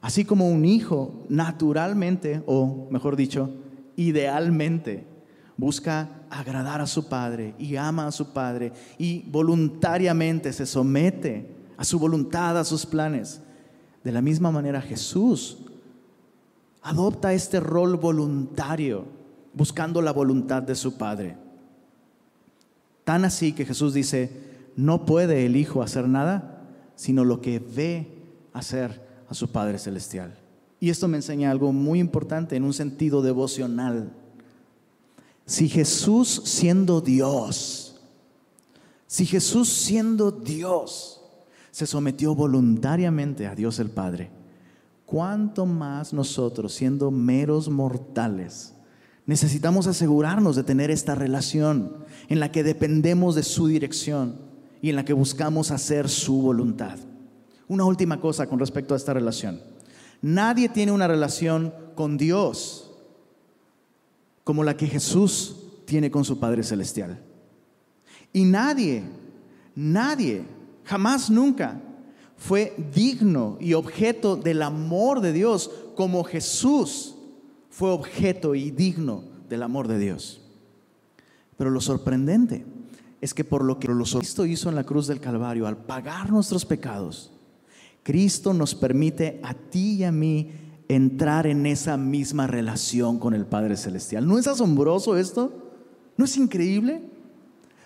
Así 0.00 0.24
como 0.24 0.48
un 0.48 0.64
hijo 0.64 1.24
naturalmente, 1.28 2.42
o 2.46 2.88
mejor 2.90 3.14
dicho, 3.14 3.50
idealmente, 3.94 5.06
busca 5.56 6.26
agradar 6.28 6.80
a 6.80 6.86
su 6.86 7.08
padre 7.08 7.54
y 7.58 7.76
ama 7.76 8.08
a 8.08 8.12
su 8.12 8.32
padre 8.32 8.72
y 8.98 9.22
voluntariamente 9.30 10.52
se 10.52 10.66
somete 10.66 11.55
a 11.76 11.84
su 11.84 11.98
voluntad, 11.98 12.58
a 12.58 12.64
sus 12.64 12.86
planes. 12.86 13.40
De 14.04 14.12
la 14.12 14.22
misma 14.22 14.50
manera 14.50 14.80
Jesús 14.80 15.58
adopta 16.82 17.32
este 17.32 17.58
rol 17.60 17.96
voluntario, 17.96 19.04
buscando 19.52 20.00
la 20.00 20.12
voluntad 20.12 20.62
de 20.62 20.74
su 20.74 20.96
Padre. 20.96 21.36
Tan 23.04 23.24
así 23.24 23.52
que 23.52 23.64
Jesús 23.64 23.94
dice, 23.94 24.30
no 24.76 25.04
puede 25.04 25.46
el 25.46 25.56
Hijo 25.56 25.82
hacer 25.82 26.08
nada, 26.08 26.62
sino 26.94 27.24
lo 27.24 27.40
que 27.40 27.58
ve 27.58 28.08
hacer 28.52 29.04
a 29.28 29.34
su 29.34 29.48
Padre 29.48 29.78
Celestial. 29.78 30.38
Y 30.78 30.90
esto 30.90 31.08
me 31.08 31.16
enseña 31.16 31.50
algo 31.50 31.72
muy 31.72 31.98
importante 31.98 32.56
en 32.56 32.64
un 32.64 32.72
sentido 32.72 33.22
devocional. 33.22 34.12
Si 35.46 35.68
Jesús 35.68 36.42
siendo 36.44 37.00
Dios, 37.00 38.00
si 39.06 39.24
Jesús 39.24 39.68
siendo 39.68 40.30
Dios, 40.30 41.22
se 41.76 41.84
sometió 41.86 42.34
voluntariamente 42.34 43.46
a 43.46 43.54
Dios 43.54 43.78
el 43.80 43.90
Padre, 43.90 44.30
¿cuánto 45.04 45.66
más 45.66 46.14
nosotros, 46.14 46.72
siendo 46.72 47.10
meros 47.10 47.68
mortales, 47.68 48.72
necesitamos 49.26 49.86
asegurarnos 49.86 50.56
de 50.56 50.64
tener 50.64 50.90
esta 50.90 51.14
relación 51.14 51.98
en 52.30 52.40
la 52.40 52.50
que 52.50 52.64
dependemos 52.64 53.34
de 53.34 53.42
su 53.42 53.66
dirección 53.66 54.36
y 54.80 54.88
en 54.88 54.96
la 54.96 55.04
que 55.04 55.12
buscamos 55.12 55.70
hacer 55.70 56.08
su 56.08 56.40
voluntad? 56.40 56.98
Una 57.68 57.84
última 57.84 58.22
cosa 58.22 58.46
con 58.46 58.58
respecto 58.58 58.94
a 58.94 58.96
esta 58.96 59.12
relación. 59.12 59.60
Nadie 60.22 60.70
tiene 60.70 60.92
una 60.92 61.06
relación 61.06 61.74
con 61.94 62.16
Dios 62.16 62.90
como 64.44 64.64
la 64.64 64.78
que 64.78 64.86
Jesús 64.86 65.56
tiene 65.84 66.10
con 66.10 66.24
su 66.24 66.40
Padre 66.40 66.62
Celestial. 66.62 67.20
Y 68.32 68.44
nadie, 68.44 69.02
nadie 69.74 70.55
jamás 70.86 71.30
nunca 71.30 71.80
fue 72.36 72.74
digno 72.94 73.58
y 73.60 73.74
objeto 73.74 74.36
del 74.36 74.62
amor 74.62 75.20
de 75.20 75.32
Dios 75.32 75.70
como 75.94 76.24
Jesús 76.24 77.16
fue 77.70 77.90
objeto 77.90 78.54
y 78.54 78.70
digno 78.70 79.24
del 79.48 79.62
amor 79.62 79.88
de 79.88 79.98
Dios. 79.98 80.40
Pero 81.56 81.70
lo 81.70 81.80
sorprendente 81.80 82.64
es 83.20 83.34
que 83.34 83.44
por 83.44 83.64
lo 83.64 83.78
que 83.78 83.88
Cristo 83.88 84.46
hizo 84.46 84.68
en 84.68 84.74
la 84.74 84.84
cruz 84.84 85.06
del 85.06 85.20
Calvario, 85.20 85.66
al 85.66 85.76
pagar 85.76 86.30
nuestros 86.30 86.64
pecados, 86.64 87.32
Cristo 88.02 88.54
nos 88.54 88.74
permite 88.74 89.40
a 89.42 89.54
ti 89.54 89.94
y 89.94 90.04
a 90.04 90.12
mí 90.12 90.52
entrar 90.88 91.46
en 91.46 91.66
esa 91.66 91.96
misma 91.96 92.46
relación 92.46 93.18
con 93.18 93.34
el 93.34 93.46
Padre 93.46 93.76
Celestial. 93.76 94.26
¿No 94.26 94.38
es 94.38 94.46
asombroso 94.46 95.16
esto? 95.16 95.52
¿No 96.16 96.26
es 96.26 96.36
increíble? 96.36 97.02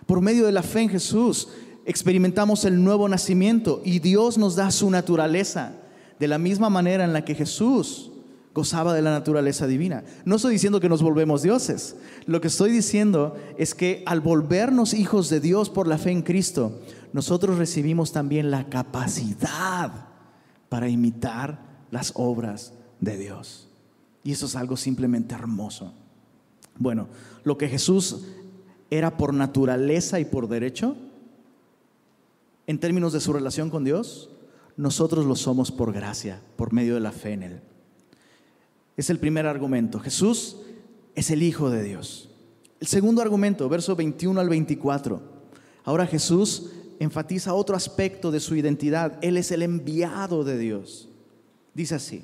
Por 0.07 0.21
medio 0.21 0.45
de 0.45 0.53
la 0.53 0.63
fe 0.63 0.83
en 0.83 0.89
Jesús 0.91 1.49
experimentamos 1.91 2.65
el 2.65 2.83
nuevo 2.83 3.09
nacimiento 3.09 3.83
y 3.85 3.99
Dios 3.99 4.39
nos 4.39 4.55
da 4.55 4.71
su 4.71 4.91
naturaleza 4.91 5.73
de 6.21 6.29
la 6.29 6.39
misma 6.39 6.71
manera 6.71 7.05
en 7.05 7.13
la 7.13 7.25
que 7.25 7.35
Jesús 7.35 8.13
gozaba 8.55 8.95
de 8.95 9.03
la 9.03 9.11
naturaleza 9.11 9.67
divina. 9.67 10.05
No 10.25 10.37
estoy 10.37 10.53
diciendo 10.53 10.81
que 10.81 10.89
nos 10.89 11.03
volvemos 11.03 11.43
dioses. 11.43 11.97
Lo 12.27 12.41
que 12.41 12.49
estoy 12.49 12.71
diciendo 12.71 13.37
es 13.59 13.75
que 13.75 14.05
al 14.07 14.21
volvernos 14.21 14.95
hijos 14.95 15.31
de 15.31 15.41
Dios 15.41 15.69
por 15.69 15.89
la 15.89 15.99
fe 15.99 16.13
en 16.13 16.23
Cristo, 16.23 16.79
nosotros 17.13 17.59
recibimos 17.59 18.13
también 18.13 18.53
la 18.53 18.69
capacidad 18.69 20.09
para 20.69 20.89
imitar 20.89 21.59
las 21.91 22.13
obras 22.15 22.73
de 23.01 23.17
Dios. 23.19 23.69
Y 24.23 24.31
eso 24.33 24.47
es 24.47 24.55
algo 24.55 24.77
simplemente 24.77 25.35
hermoso. 25.35 25.93
Bueno, 26.79 27.09
lo 27.43 27.59
que 27.59 27.69
Jesús 27.69 28.27
era 28.91 29.17
por 29.17 29.35
naturaleza 29.35 30.21
y 30.21 30.25
por 30.25 30.49
derecho, 30.49 30.97
en 32.71 32.79
términos 32.79 33.13
de 33.13 33.19
su 33.19 33.33
relación 33.33 33.69
con 33.69 33.83
Dios, 33.83 34.31
nosotros 34.77 35.27
lo 35.27 35.35
somos 35.35 35.73
por 35.73 35.93
gracia, 35.93 36.41
por 36.55 36.73
medio 36.73 36.95
de 36.95 37.01
la 37.01 37.11
fe 37.11 37.33
en 37.33 37.43
Él. 37.43 37.61
Es 38.97 39.11
el 39.11 39.19
primer 39.19 39.45
argumento. 39.45 39.99
Jesús 39.99 40.57
es 41.17 41.33
el 41.33 41.43
Hijo 41.43 41.69
de 41.69 41.83
Dios. 41.83 42.31
El 42.79 42.87
segundo 42.87 43.23
argumento, 43.23 43.69
verso 43.69 43.97
21 43.97 44.41
al 44.41 44.49
24. 44.49 45.21
Ahora 45.83 46.07
Jesús 46.07 46.71
enfatiza 47.01 47.55
otro 47.55 47.75
aspecto 47.75 48.31
de 48.31 48.39
su 48.39 48.55
identidad. 48.55 49.19
Él 49.21 49.37
es 49.37 49.51
el 49.51 49.63
enviado 49.63 50.45
de 50.45 50.57
Dios. 50.57 51.09
Dice 51.75 51.97
así, 51.97 52.23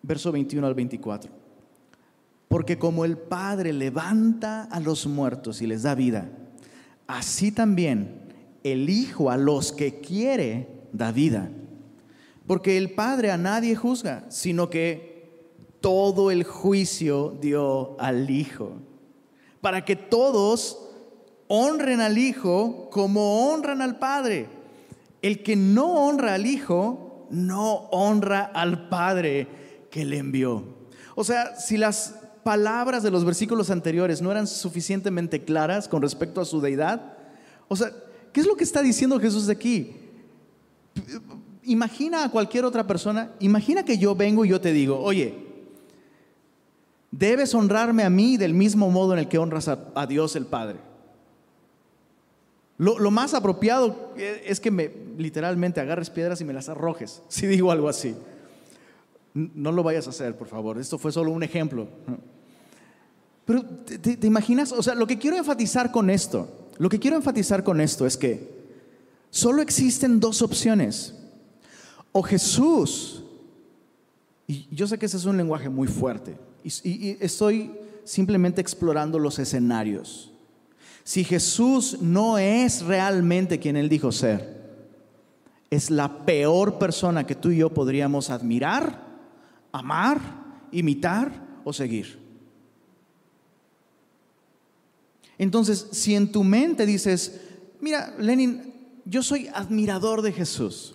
verso 0.00 0.32
21 0.32 0.66
al 0.66 0.74
24. 0.74 1.30
Porque 2.48 2.78
como 2.78 3.04
el 3.04 3.18
Padre 3.18 3.74
levanta 3.74 4.62
a 4.62 4.80
los 4.80 5.06
muertos 5.06 5.60
y 5.60 5.66
les 5.66 5.82
da 5.82 5.94
vida, 5.94 6.30
así 7.06 7.52
también 7.52 8.23
el 8.64 8.90
Hijo 8.90 9.30
a 9.30 9.36
los 9.36 9.70
que 9.72 10.00
quiere 10.00 10.68
da 10.92 11.12
vida. 11.12 11.50
Porque 12.46 12.76
el 12.76 12.90
Padre 12.92 13.30
a 13.30 13.36
nadie 13.36 13.76
juzga, 13.76 14.24
sino 14.30 14.68
que 14.68 15.14
todo 15.80 16.30
el 16.30 16.44
juicio 16.44 17.36
dio 17.40 17.98
al 18.00 18.28
Hijo, 18.30 18.72
para 19.60 19.84
que 19.84 19.96
todos 19.96 20.78
honren 21.46 22.00
al 22.00 22.18
Hijo 22.18 22.88
como 22.90 23.50
honran 23.50 23.82
al 23.82 23.98
Padre. 23.98 24.48
El 25.22 25.42
que 25.42 25.56
no 25.56 26.06
honra 26.06 26.34
al 26.34 26.46
Hijo, 26.46 27.26
no 27.30 27.88
honra 27.90 28.44
al 28.44 28.88
Padre 28.88 29.46
que 29.90 30.04
le 30.04 30.18
envió. 30.18 30.64
O 31.14 31.24
sea, 31.24 31.56
si 31.56 31.76
las 31.76 32.16
palabras 32.44 33.02
de 33.02 33.10
los 33.10 33.24
versículos 33.24 33.70
anteriores 33.70 34.20
no 34.20 34.30
eran 34.30 34.46
suficientemente 34.46 35.44
claras 35.44 35.88
con 35.88 36.02
respecto 36.02 36.40
a 36.40 36.44
su 36.44 36.60
deidad, 36.60 37.16
o 37.68 37.76
sea, 37.76 37.90
¿qué 38.34 38.40
es 38.40 38.46
lo 38.46 38.56
que 38.56 38.64
está 38.64 38.82
diciendo 38.82 39.18
Jesús 39.20 39.48
aquí? 39.48 39.94
Imagina 41.62 42.24
a 42.24 42.30
cualquier 42.30 42.64
otra 42.64 42.86
persona, 42.86 43.30
imagina 43.38 43.84
que 43.84 43.96
yo 43.96 44.14
vengo 44.14 44.44
y 44.44 44.48
yo 44.48 44.60
te 44.60 44.72
digo, 44.72 44.98
oye, 44.98 45.34
debes 47.12 47.54
honrarme 47.54 48.02
a 48.02 48.10
mí 48.10 48.36
del 48.36 48.52
mismo 48.52 48.90
modo 48.90 49.12
en 49.12 49.20
el 49.20 49.28
que 49.28 49.38
honras 49.38 49.68
a, 49.68 50.06
Dios 50.06 50.34
el 50.34 50.46
Padre. 50.46 50.80
Lo, 52.76 53.10
más 53.12 53.34
apropiado 53.34 54.12
es 54.16 54.58
que 54.58 54.72
me 54.72 54.90
literalmente 55.16 55.80
agarres 55.80 56.10
piedras 56.10 56.40
y 56.40 56.44
me 56.44 56.52
las 56.52 56.68
arrojes, 56.68 57.22
si 57.28 57.46
digo 57.46 57.70
algo 57.70 57.88
así. 57.88 58.16
No 59.32 59.70
lo 59.70 59.84
vayas 59.84 60.08
a 60.08 60.10
hacer, 60.10 60.36
por 60.36 60.48
favor. 60.48 60.78
Esto 60.78 60.98
fue 60.98 61.12
solo 61.12 61.30
un 61.30 61.44
ejemplo. 61.44 61.88
Pero 63.44 63.64
¿te, 63.64 63.98
te 63.98 64.26
imaginas, 64.26 64.72
o 64.72 64.82
sea, 64.82 64.94
lo 64.94 65.06
que 65.06 65.18
quiero 65.18 65.36
enfatizar 65.36 65.92
con 65.92 66.10
esto, 66.10 66.63
lo 66.78 66.88
que 66.88 66.98
quiero 66.98 67.16
enfatizar 67.16 67.62
con 67.62 67.80
esto 67.80 68.06
es 68.06 68.16
que 68.16 68.48
solo 69.30 69.62
existen 69.62 70.20
dos 70.20 70.42
opciones. 70.42 71.14
O 72.12 72.22
Jesús, 72.22 73.24
y 74.46 74.68
yo 74.70 74.86
sé 74.86 74.98
que 74.98 75.06
ese 75.06 75.16
es 75.16 75.24
un 75.24 75.36
lenguaje 75.36 75.68
muy 75.68 75.88
fuerte, 75.88 76.36
y, 76.62 77.16
estoy 77.20 77.72
simplemente 78.04 78.60
explorando 78.60 79.18
los 79.18 79.38
escenarios. 79.38 80.32
Si 81.02 81.24
Jesús 81.24 81.98
no 82.00 82.38
es 82.38 82.82
realmente 82.82 83.58
quien 83.58 83.76
Él 83.76 83.88
dijo 83.88 84.12
ser, 84.12 84.62
es 85.70 85.90
la 85.90 86.24
peor 86.24 86.78
persona 86.78 87.26
que 87.26 87.34
tú 87.34 87.50
y 87.50 87.58
yo 87.58 87.70
podríamos 87.70 88.30
admirar, 88.30 89.04
amar, 89.72 90.20
imitar 90.70 91.32
o 91.64 91.72
seguir. 91.72 92.23
Entonces, 95.38 95.88
si 95.92 96.14
en 96.14 96.30
tu 96.30 96.44
mente 96.44 96.86
dices, 96.86 97.40
mira, 97.80 98.14
Lenin, 98.18 98.72
yo 99.04 99.22
soy 99.22 99.48
admirador 99.48 100.22
de 100.22 100.32
Jesús, 100.32 100.94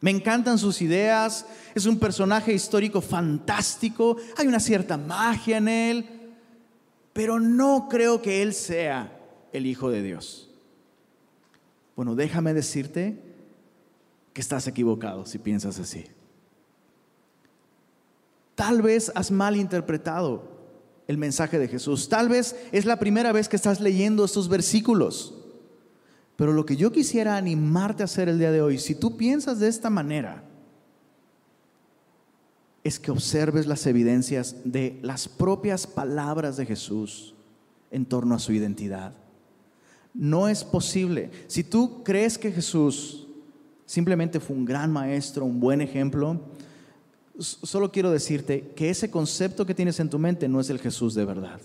me 0.00 0.10
encantan 0.10 0.58
sus 0.58 0.82
ideas, 0.82 1.46
es 1.74 1.86
un 1.86 1.98
personaje 1.98 2.52
histórico 2.52 3.00
fantástico, 3.00 4.18
hay 4.36 4.46
una 4.46 4.60
cierta 4.60 4.98
magia 4.98 5.56
en 5.56 5.68
él, 5.68 6.06
pero 7.14 7.40
no 7.40 7.88
creo 7.88 8.20
que 8.20 8.42
él 8.42 8.52
sea 8.52 9.18
el 9.52 9.64
Hijo 9.66 9.90
de 9.90 10.02
Dios. 10.02 10.50
Bueno, 11.96 12.14
déjame 12.14 12.52
decirte 12.52 13.18
que 14.34 14.40
estás 14.40 14.66
equivocado 14.66 15.24
si 15.24 15.38
piensas 15.38 15.78
así. 15.78 16.04
Tal 18.54 18.82
vez 18.82 19.10
has 19.14 19.30
malinterpretado 19.30 20.53
el 21.06 21.18
mensaje 21.18 21.58
de 21.58 21.68
Jesús. 21.68 22.08
Tal 22.08 22.28
vez 22.28 22.56
es 22.72 22.84
la 22.84 22.98
primera 22.98 23.32
vez 23.32 23.48
que 23.48 23.56
estás 23.56 23.80
leyendo 23.80 24.24
estos 24.24 24.48
versículos. 24.48 25.34
Pero 26.36 26.52
lo 26.52 26.66
que 26.66 26.76
yo 26.76 26.90
quisiera 26.90 27.36
animarte 27.36 28.02
a 28.02 28.06
hacer 28.06 28.28
el 28.28 28.38
día 28.38 28.50
de 28.50 28.62
hoy, 28.62 28.78
si 28.78 28.94
tú 28.94 29.16
piensas 29.16 29.60
de 29.60 29.68
esta 29.68 29.90
manera, 29.90 30.42
es 32.82 32.98
que 32.98 33.10
observes 33.10 33.66
las 33.66 33.86
evidencias 33.86 34.56
de 34.64 34.98
las 35.02 35.28
propias 35.28 35.86
palabras 35.86 36.56
de 36.56 36.66
Jesús 36.66 37.34
en 37.90 38.04
torno 38.04 38.34
a 38.34 38.38
su 38.38 38.52
identidad. 38.52 39.14
No 40.12 40.48
es 40.48 40.64
posible. 40.64 41.30
Si 41.46 41.64
tú 41.64 42.02
crees 42.04 42.36
que 42.36 42.52
Jesús 42.52 43.26
simplemente 43.86 44.40
fue 44.40 44.56
un 44.56 44.64
gran 44.64 44.92
maestro, 44.92 45.44
un 45.44 45.60
buen 45.60 45.80
ejemplo, 45.80 46.40
solo 47.38 47.90
quiero 47.90 48.10
decirte 48.10 48.72
que 48.76 48.90
ese 48.90 49.10
concepto 49.10 49.66
que 49.66 49.74
tienes 49.74 49.98
en 50.00 50.10
tu 50.10 50.18
mente 50.18 50.48
no 50.48 50.60
es 50.60 50.70
el 50.70 50.78
Jesús 50.78 51.14
de 51.14 51.24
verdad. 51.24 51.60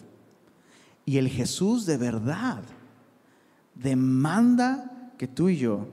Y 1.05 1.17
el 1.17 1.29
Jesús 1.29 1.85
de 1.85 1.97
verdad 1.97 2.63
demanda 3.75 5.13
que 5.17 5.27
tú 5.27 5.49
y 5.49 5.57
yo 5.57 5.87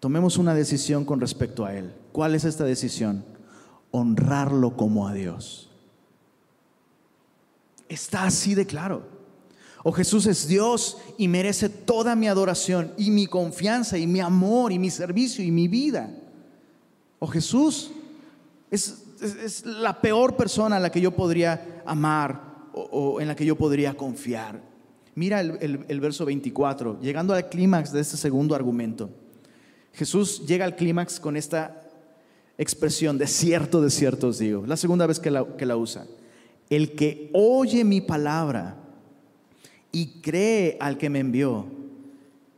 tomemos 0.00 0.38
una 0.38 0.54
decisión 0.54 1.04
con 1.04 1.20
respecto 1.20 1.64
a 1.64 1.74
Él. 1.74 1.92
¿Cuál 2.12 2.34
es 2.34 2.44
esta 2.44 2.64
decisión? 2.64 3.24
Honrarlo 3.90 4.76
como 4.76 5.08
a 5.08 5.14
Dios. 5.14 5.70
Está 7.88 8.24
así 8.24 8.54
de 8.54 8.66
claro. 8.66 9.14
O 9.82 9.92
Jesús 9.92 10.26
es 10.26 10.48
Dios 10.48 10.96
y 11.18 11.28
merece 11.28 11.68
toda 11.68 12.16
mi 12.16 12.26
adoración 12.26 12.92
y 12.96 13.10
mi 13.10 13.26
confianza 13.26 13.98
y 13.98 14.06
mi 14.06 14.20
amor 14.20 14.72
y 14.72 14.78
mi 14.78 14.90
servicio 14.90 15.44
y 15.44 15.50
mi 15.50 15.68
vida. 15.68 16.10
O 17.18 17.26
Jesús 17.26 17.90
es, 18.70 19.64
la 19.64 20.00
peor 20.00 20.36
persona 20.36 20.76
a 20.76 20.80
la 20.80 20.90
que 20.90 21.00
yo 21.00 21.12
podría 21.12 21.82
amar 21.86 22.54
o 22.72 23.20
en 23.20 23.28
la 23.28 23.36
que 23.36 23.46
yo 23.46 23.56
podría 23.56 23.94
confiar. 23.94 24.74
Mira 25.16 25.40
el, 25.40 26.00
verso 26.00 26.24
24, 26.24 27.00
llegando 27.00 27.34
al 27.34 27.48
clímax 27.48 27.92
de 27.92 28.00
este 28.00 28.16
segundo 28.16 28.54
argumento. 28.54 29.10
Jesús 29.92 30.44
llega 30.44 30.64
al 30.64 30.74
clímax 30.74 31.20
con 31.20 31.36
esta 31.36 31.82
expresión, 32.58 33.16
de 33.16 33.28
cierto, 33.28 33.80
de 33.80 33.90
cierto 33.90 34.28
os 34.28 34.38
digo, 34.38 34.66
la 34.66 34.76
segunda 34.76 35.06
vez 35.06 35.20
que 35.20 35.30
la, 35.30 35.56
que 35.56 35.66
la 35.66 35.76
usa. 35.76 36.06
El 36.68 36.96
que 36.96 37.30
oye 37.32 37.84
mi 37.84 38.00
palabra 38.00 38.76
y 39.92 40.20
cree 40.20 40.76
al 40.80 40.98
que 40.98 41.10
me 41.10 41.20
envió, 41.20 41.66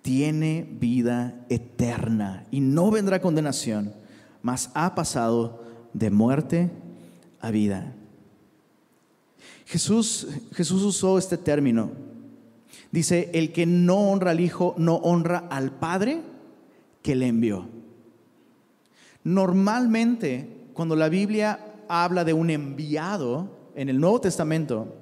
tiene 0.01 0.67
vida 0.81 1.45
eterna 1.51 2.47
y 2.51 2.61
no 2.61 2.91
vendrá 2.91 3.21
condenación, 3.21 3.93
mas 4.41 4.71
ha 4.73 4.95
pasado 4.95 5.66
de 5.99 6.11
muerte 6.11 6.71
a 7.41 7.51
vida. 7.51 7.93
Jesús, 9.67 10.29
Jesús 10.53 10.83
usó 10.83 11.19
este 11.19 11.37
término 11.37 11.91
Dice, 12.97 13.31
el 13.35 13.53
que 13.53 13.67
no 13.67 14.11
honra 14.11 14.31
al 14.31 14.41
Hijo 14.41 14.75
no 14.79 14.97
honra 14.97 15.49
al 15.51 15.73
Padre 15.73 16.23
que 17.03 17.15
le 17.15 17.27
envió. 17.27 17.69
Normalmente, 19.25 20.49
cuando 20.73 20.97
la 20.97 21.09
Biblia 21.09 21.75
habla 21.89 22.25
de 22.25 22.33
un 22.33 22.49
enviado 22.51 23.51
en 23.75 23.89
el 23.89 24.01
Nuevo 24.01 24.21
Testamento, 24.21 24.95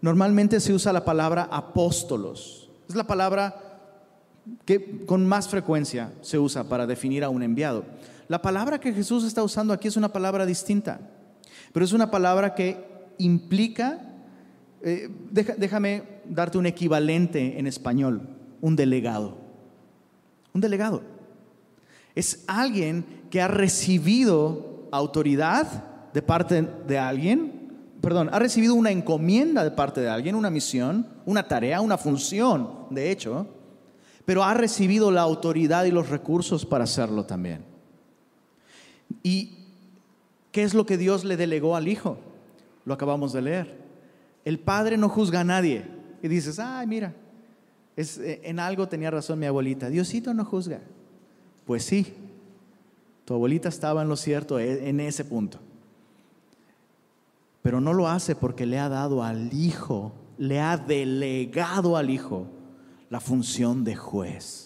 normalmente 0.00 0.60
se 0.60 0.72
usa 0.72 0.92
la 0.92 1.04
palabra 1.04 1.48
apóstolos. 1.50 2.70
Es 2.88 2.94
la 2.94 3.06
palabra 3.06 3.62
que 4.64 5.04
con 5.04 5.26
más 5.26 5.48
frecuencia 5.48 6.12
se 6.22 6.38
usa 6.38 6.64
para 6.64 6.86
definir 6.86 7.24
a 7.24 7.28
un 7.28 7.42
enviado. 7.42 7.84
La 8.28 8.42
palabra 8.42 8.80
que 8.80 8.92
Jesús 8.92 9.24
está 9.24 9.42
usando 9.42 9.72
aquí 9.72 9.88
es 9.88 9.96
una 9.96 10.12
palabra 10.12 10.46
distinta, 10.46 11.00
pero 11.72 11.84
es 11.84 11.92
una 11.92 12.10
palabra 12.10 12.54
que 12.54 12.84
implica 13.18 14.00
eh, 14.82 15.10
déjame 15.30 16.02
darte 16.28 16.58
un 16.58 16.66
equivalente 16.66 17.58
en 17.58 17.66
español, 17.66 18.28
un 18.60 18.76
delegado. 18.76 19.36
Un 20.52 20.60
delegado. 20.60 21.02
Es 22.14 22.44
alguien 22.46 23.04
que 23.30 23.40
ha 23.40 23.48
recibido 23.48 24.88
autoridad 24.92 26.12
de 26.12 26.22
parte 26.22 26.62
de 26.86 26.98
alguien, 26.98 27.68
perdón, 28.00 28.30
ha 28.32 28.38
recibido 28.38 28.74
una 28.74 28.90
encomienda 28.90 29.64
de 29.64 29.72
parte 29.72 30.00
de 30.00 30.08
alguien, 30.08 30.34
una 30.34 30.50
misión, 30.50 31.06
una 31.26 31.46
tarea, 31.46 31.80
una 31.80 31.98
función, 31.98 32.86
de 32.90 33.10
hecho, 33.10 33.48
pero 34.24 34.44
ha 34.44 34.54
recibido 34.54 35.10
la 35.10 35.22
autoridad 35.22 35.84
y 35.84 35.90
los 35.90 36.08
recursos 36.08 36.64
para 36.64 36.84
hacerlo 36.84 37.24
también. 37.26 37.64
¿Y 39.26 39.50
qué 40.52 40.62
es 40.62 40.72
lo 40.72 40.86
que 40.86 40.96
Dios 40.96 41.24
le 41.24 41.36
delegó 41.36 41.74
al 41.74 41.88
Hijo? 41.88 42.16
Lo 42.84 42.94
acabamos 42.94 43.32
de 43.32 43.42
leer. 43.42 43.76
El 44.44 44.60
Padre 44.60 44.96
no 44.96 45.08
juzga 45.08 45.40
a 45.40 45.44
nadie. 45.44 45.84
Y 46.22 46.28
dices, 46.28 46.60
ay, 46.60 46.86
mira, 46.86 47.12
es, 47.96 48.18
eh, 48.18 48.40
en 48.44 48.60
algo 48.60 48.86
tenía 48.86 49.10
razón 49.10 49.40
mi 49.40 49.46
abuelita. 49.46 49.88
Diosito 49.88 50.32
no 50.32 50.44
juzga. 50.44 50.80
Pues 51.64 51.82
sí, 51.82 52.14
tu 53.24 53.34
abuelita 53.34 53.68
estaba 53.68 54.02
en 54.02 54.08
lo 54.08 54.14
cierto 54.14 54.60
e, 54.60 54.88
en 54.88 55.00
ese 55.00 55.24
punto. 55.24 55.58
Pero 57.62 57.80
no 57.80 57.94
lo 57.94 58.06
hace 58.06 58.36
porque 58.36 58.64
le 58.64 58.78
ha 58.78 58.88
dado 58.88 59.24
al 59.24 59.52
Hijo, 59.52 60.12
le 60.38 60.60
ha 60.60 60.76
delegado 60.76 61.96
al 61.96 62.10
Hijo 62.10 62.46
la 63.10 63.18
función 63.18 63.82
de 63.82 63.96
juez. 63.96 64.65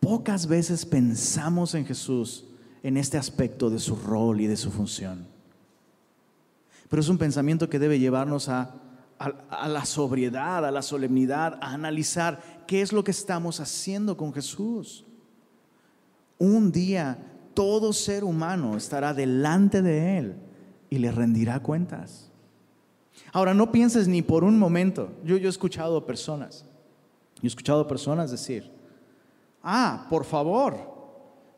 Pocas 0.00 0.46
veces 0.46 0.86
pensamos 0.86 1.74
en 1.74 1.84
Jesús 1.84 2.44
en 2.82 2.96
este 2.96 3.18
aspecto 3.18 3.70
de 3.70 3.78
su 3.78 3.96
rol 3.96 4.40
y 4.40 4.46
de 4.46 4.56
su 4.56 4.70
función. 4.70 5.26
Pero 6.88 7.00
es 7.00 7.08
un 7.08 7.18
pensamiento 7.18 7.68
que 7.68 7.78
debe 7.78 7.98
llevarnos 7.98 8.48
a, 8.48 8.74
la 9.50 9.84
sobriedad, 9.84 10.64
a 10.64 10.70
la 10.70 10.82
solemnidad, 10.82 11.58
a 11.60 11.72
analizar 11.72 12.64
qué 12.66 12.80
es 12.82 12.92
lo 12.92 13.04
que 13.04 13.10
estamos 13.10 13.60
haciendo 13.60 14.16
con 14.16 14.32
Jesús. 14.32 15.04
Un 16.38 16.70
día 16.70 17.18
todo 17.52 17.92
ser 17.92 18.22
humano 18.22 18.76
estará 18.76 19.12
delante 19.12 19.82
de 19.82 20.18
Él 20.18 20.36
y 20.88 20.98
le 20.98 21.10
rendirá 21.10 21.60
cuentas. 21.60 22.30
Ahora, 23.32 23.52
no 23.52 23.72
pienses 23.72 24.06
ni 24.06 24.22
por 24.22 24.44
un 24.44 24.58
momento. 24.58 25.10
Yo, 25.24 25.36
yo 25.36 25.48
he 25.48 25.50
escuchado 25.50 26.06
personas, 26.06 26.64
yo 27.36 27.42
he 27.42 27.48
escuchado 27.48 27.86
personas 27.88 28.30
decir, 28.30 28.77
ah, 29.62 30.06
por 30.08 30.24
favor, 30.24 30.76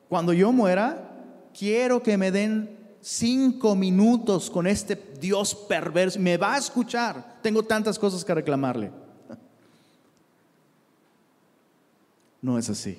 cuando 0.08 0.32
yo 0.32 0.52
muera, 0.52 1.10
quiero 1.56 2.02
que 2.02 2.16
me 2.16 2.30
den 2.30 2.78
cinco 3.00 3.74
minutos 3.74 4.50
con 4.50 4.66
este 4.66 4.96
Dios 5.20 5.54
perverso. 5.54 6.18
Me 6.18 6.36
va 6.36 6.54
a 6.54 6.58
escuchar. 6.58 7.38
Tengo 7.42 7.62
tantas 7.62 7.98
cosas 7.98 8.24
que 8.24 8.34
reclamarle. 8.34 8.90
No 12.42 12.58
es 12.58 12.70
así. 12.70 12.98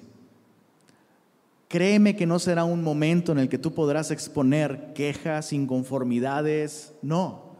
Créeme 1.67 2.15
que 2.15 2.25
no 2.25 2.37
será 2.37 2.63
un 2.63 2.83
momento 2.83 3.31
en 3.31 3.39
el 3.39 3.49
que 3.49 3.57
tú 3.57 3.73
podrás 3.73 4.11
exponer 4.11 4.93
quejas, 4.93 5.53
inconformidades. 5.53 6.93
No. 7.01 7.55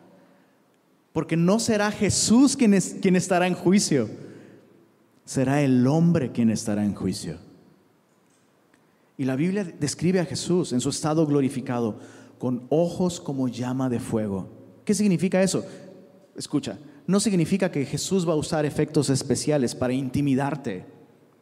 Porque 1.14 1.38
no 1.38 1.60
será 1.60 1.92
Jesús 1.92 2.56
quien, 2.56 2.80
quien 3.02 3.16
estará 3.16 3.48
en 3.48 3.56
juicio. 3.56 4.10
Será 5.26 5.62
el 5.62 5.86
hombre 5.88 6.32
quien 6.32 6.50
estará 6.50 6.84
en 6.84 6.96
juicio. 6.96 7.38
Y 9.18 9.26
la 9.26 9.36
Biblia 9.36 9.64
describe 9.64 10.20
a 10.20 10.26
Jesús 10.26 10.74
en 10.74 10.82
su 10.82 10.90
estado 10.90 11.28
glorificado 11.28 12.00
con 12.40 12.66
ojos 12.70 13.22
como 13.22 13.48
llama 13.48 13.88
de 13.88 14.00
fuego. 14.00 14.50
¿Qué 14.84 14.96
significa 14.96 15.44
eso? 15.44 15.64
Escucha, 16.36 16.80
no 17.06 17.20
significa 17.20 17.72
que 17.72 17.86
Jesús 17.86 18.28
va 18.28 18.34
a 18.34 18.38
usar 18.38 18.66
efectos 18.66 19.12
especiales 19.12 19.76
para 19.76 19.94
intimidarte. 19.94 20.88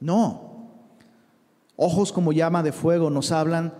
No. 0.01 0.67
Ojos 1.77 2.11
como 2.11 2.33
llama 2.33 2.63
de 2.63 2.73
fuego 2.73 3.09
nos 3.09 3.31
hablan 3.31 3.73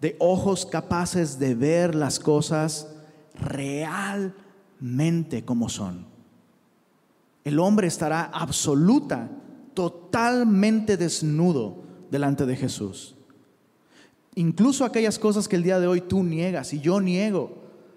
de 0.00 0.16
ojos 0.18 0.66
capaces 0.66 1.38
de 1.38 1.54
ver 1.54 1.94
las 1.94 2.18
cosas 2.18 2.88
realmente 3.34 4.34
como 5.44 5.68
son. 5.68 6.07
El 7.48 7.60
hombre 7.60 7.86
estará 7.86 8.24
absoluta, 8.24 9.30
totalmente 9.72 10.98
desnudo 10.98 11.82
delante 12.10 12.44
de 12.44 12.54
Jesús. 12.54 13.14
Incluso 14.34 14.84
aquellas 14.84 15.18
cosas 15.18 15.48
que 15.48 15.56
el 15.56 15.62
día 15.62 15.80
de 15.80 15.86
hoy 15.86 16.02
tú 16.02 16.22
niegas 16.22 16.74
y 16.74 16.80
yo 16.80 17.00
niego 17.00 17.56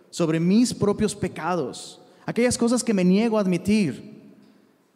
sobre 0.10 0.40
mis 0.40 0.74
propios 0.74 1.18
pecados, 1.18 2.00
aquellas 2.26 2.58
cosas 2.58 2.82
que 2.82 2.94
me 2.94 3.04
niego 3.04 3.38
a 3.38 3.42
admitir, 3.42 4.22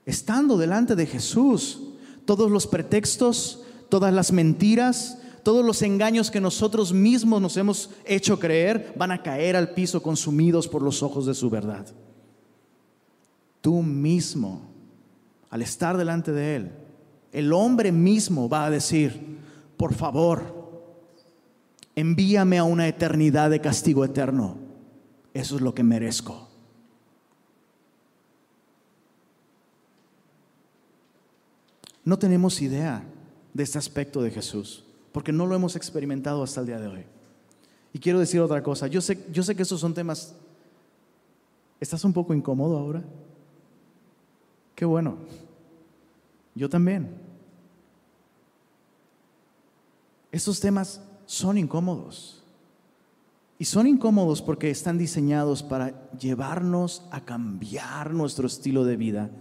estando 0.06 0.56
delante 0.56 0.96
de 0.96 1.06
Jesús, 1.06 1.82
todos 2.24 2.50
los 2.50 2.66
pretextos, 2.66 3.62
todas 3.90 4.14
las 4.14 4.32
mentiras, 4.32 5.18
todos 5.44 5.66
los 5.66 5.82
engaños 5.82 6.32
que 6.32 6.40
nosotros 6.40 6.94
mismos 6.94 7.42
nos 7.42 7.58
hemos 7.58 7.90
hecho 8.06 8.40
creer 8.40 8.94
van 8.96 9.12
a 9.12 9.22
caer 9.22 9.58
al 9.58 9.72
piso 9.72 10.02
consumidos 10.02 10.70
por 10.70 10.82
los 10.82 11.04
ojos 11.04 11.26
de 11.26 11.34
su 11.34 11.50
verdad. 11.50 11.88
Tú 13.66 13.82
mismo, 13.82 14.62
al 15.50 15.64
estar 15.64 15.98
delante 15.98 16.32
de 16.32 16.56
Él, 16.56 16.72
el 17.32 17.52
hombre 17.52 17.92
mismo 17.92 18.48
va 18.48 18.66
a 18.66 18.70
decir, 18.70 19.40
por 19.76 19.96
favor, 19.96 21.02
envíame 21.96 22.60
a 22.60 22.64
una 22.64 22.88
eternidad 22.88 23.50
de 23.50 23.62
castigo 23.62 24.06
eterno. 24.06 24.60
Eso 25.34 25.56
es 25.56 25.64
lo 25.64 25.74
que 25.74 25.82
merezco. 25.82 26.48
No 32.04 32.20
tenemos 32.20 32.62
idea 32.62 33.04
de 33.52 33.64
este 33.64 33.80
aspecto 33.80 34.22
de 34.22 34.30
Jesús, 34.30 34.84
porque 35.12 35.32
no 35.32 35.48
lo 35.48 35.56
hemos 35.56 35.76
experimentado 35.76 36.44
hasta 36.44 36.62
el 36.62 36.68
día 36.68 36.80
de 36.80 36.88
hoy. 36.88 37.04
Y 37.94 37.98
quiero 37.98 38.20
decir 38.20 38.42
otra 38.42 38.62
cosa, 38.62 38.86
yo 38.86 39.02
sé, 39.02 39.26
yo 39.32 39.42
sé 39.42 39.56
que 39.56 39.64
estos 39.64 39.80
son 39.80 39.96
temas... 39.96 40.36
¿Estás 41.80 42.06
un 42.06 42.14
poco 42.14 42.32
incómodo 42.36 42.78
ahora? 42.78 43.04
Qué 44.76 44.86
bueno. 44.86 45.18
Yo 46.54 46.70
también. 46.70 47.10
Estos 50.32 50.60
temas 50.60 51.02
son 51.26 51.58
incómodos. 51.58 52.44
Y 53.58 53.66
son 53.66 53.88
incómodos 53.88 54.42
porque 54.42 54.70
están 54.70 54.98
diseñados 54.98 55.64
para 55.64 56.10
llevarnos 56.12 57.04
a 57.10 57.24
cambiar 57.24 58.14
nuestro 58.14 58.48
estilo 58.48 58.84
de 58.84 58.98
vida. 58.98 59.32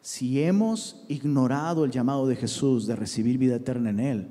Si 0.00 0.42
hemos 0.42 1.04
ignorado 1.08 1.84
el 1.84 1.90
llamado 1.90 2.26
de 2.26 2.36
Jesús 2.36 2.86
de 2.86 2.96
recibir 2.96 3.36
vida 3.36 3.56
eterna 3.56 3.90
en 3.90 4.00
Él, 4.00 4.28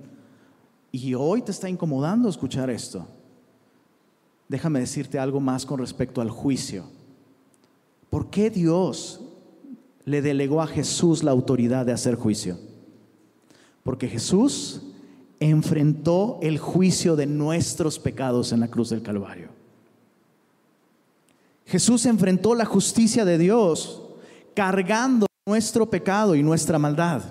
y 0.91 1.13
hoy 1.13 1.41
te 1.43 1.51
está 1.51 1.69
incomodando 1.69 2.29
escuchar 2.29 2.69
esto, 2.69 3.07
déjame 4.47 4.79
decirte 4.79 5.19
algo 5.19 5.39
más 5.39 5.65
con 5.65 5.79
respecto 5.79 6.21
al 6.21 6.31
juicio. 6.31 6.85
¿Por 8.09 8.29
qué 8.29 8.49
Dios 8.49 9.21
le 10.05 10.21
delegó 10.21 10.61
a 10.61 10.67
Jesús 10.67 11.23
la 11.23 11.31
autoridad 11.31 11.85
de 11.85 11.91
hacer 11.91 12.15
juicio? 12.15 12.57
Porque 13.83 14.07
Jesús 14.07 14.81
enfrentó 15.39 16.39
el 16.41 16.57
juicio 16.57 17.15
de 17.15 17.25
nuestros 17.25 17.99
pecados 17.99 18.51
en 18.51 18.59
la 18.59 18.67
cruz 18.69 18.89
del 18.89 19.01
Calvario. 19.01 19.49
Jesús 21.65 22.05
enfrentó 22.05 22.55
la 22.55 22.65
justicia 22.65 23.25
de 23.25 23.37
Dios 23.37 24.01
cargando 24.53 25.25
nuestro 25.45 25.89
pecado 25.89 26.35
y 26.35 26.43
nuestra 26.43 26.79
maldad. 26.79 27.21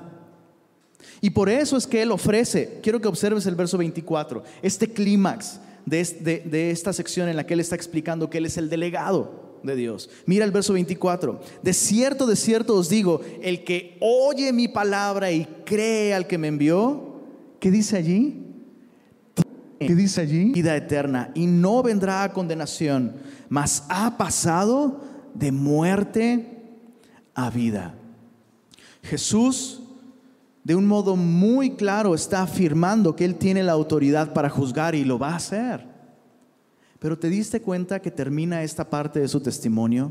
Y 1.20 1.30
por 1.30 1.48
eso 1.48 1.76
es 1.76 1.87
que 1.87 2.02
Él 2.02 2.10
ofrece, 2.10 2.80
quiero 2.82 3.00
que 3.00 3.08
observes 3.08 3.46
el 3.46 3.54
verso 3.54 3.78
24, 3.78 4.42
este 4.62 4.92
clímax 4.92 5.60
de, 5.87 6.42
de, 6.44 6.70
esta 6.70 6.92
sección 6.92 7.28
en 7.28 7.37
la 7.37 7.46
que 7.46 7.54
Él 7.54 7.60
está 7.60 7.76
explicando 7.76 8.28
que 8.28 8.38
Él 8.38 8.46
es 8.46 8.56
el 8.56 8.68
delegado 8.68 9.43
de 9.64 9.74
Dios. 9.74 10.09
Mira 10.27 10.44
el 10.44 10.53
verso 10.53 10.74
24. 10.74 11.40
De 11.62 11.72
cierto, 11.72 12.27
de 12.27 12.37
cierto 12.37 12.77
os 12.77 12.88
digo, 12.88 13.20
el 13.42 13.64
que 13.64 13.96
oye 14.00 14.53
mi 14.53 14.68
palabra 14.68 15.33
y 15.33 15.44
cree 15.64 16.14
al 16.14 16.27
que 16.27 16.38
me 16.38 16.48
envió, 16.48 17.14
¿Qué 17.64 17.70
dice 17.70 17.96
allí? 17.96 18.44
¿Qué 19.79 19.94
dice 19.94 20.20
allí? 20.20 20.53
Vida 20.53 20.77
eterna 20.77 21.31
y 21.35 21.46
no 21.46 21.83
vendrá 21.83 22.22
a 22.22 22.31
condenación, 22.35 23.14
mas 23.48 23.87
ha 23.88 24.18
pasado 24.18 25.00
de 25.33 25.50
muerte 25.50 26.62
a 27.35 27.48
vida. 27.48 27.94
Jesús, 29.03 29.81
de 30.62 30.74
un 30.74 30.85
modo 30.85 31.16
muy 31.16 31.70
claro, 31.70 32.14
está 32.14 32.42
afirmando 32.42 33.16
que 33.16 33.24
Él 33.24 33.37
tiene 33.37 33.62
la 33.62 33.72
autoridad 33.72 34.35
para 34.35 34.50
juzgar 34.50 34.94
y 34.94 35.07
lo 35.07 35.18
va 35.18 35.31
a 35.31 35.37
hacer. 35.37 35.87
Pero 37.05 37.19
te 37.19 37.29
diste 37.29 37.61
cuenta 37.61 38.01
que 38.01 38.11
termina 38.11 38.62
esta 38.62 38.88
parte 38.88 39.21
de 39.21 39.29
su 39.29 39.38
testimonio 39.38 40.11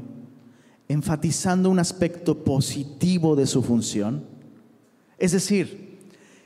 enfatizando 0.88 1.72
un 1.72 1.80
aspecto 1.80 2.44
positivo 2.44 3.36
de 3.36 3.48
su 3.48 3.64
función. 3.64 4.24
Es 5.18 5.32
decir, 5.32 5.98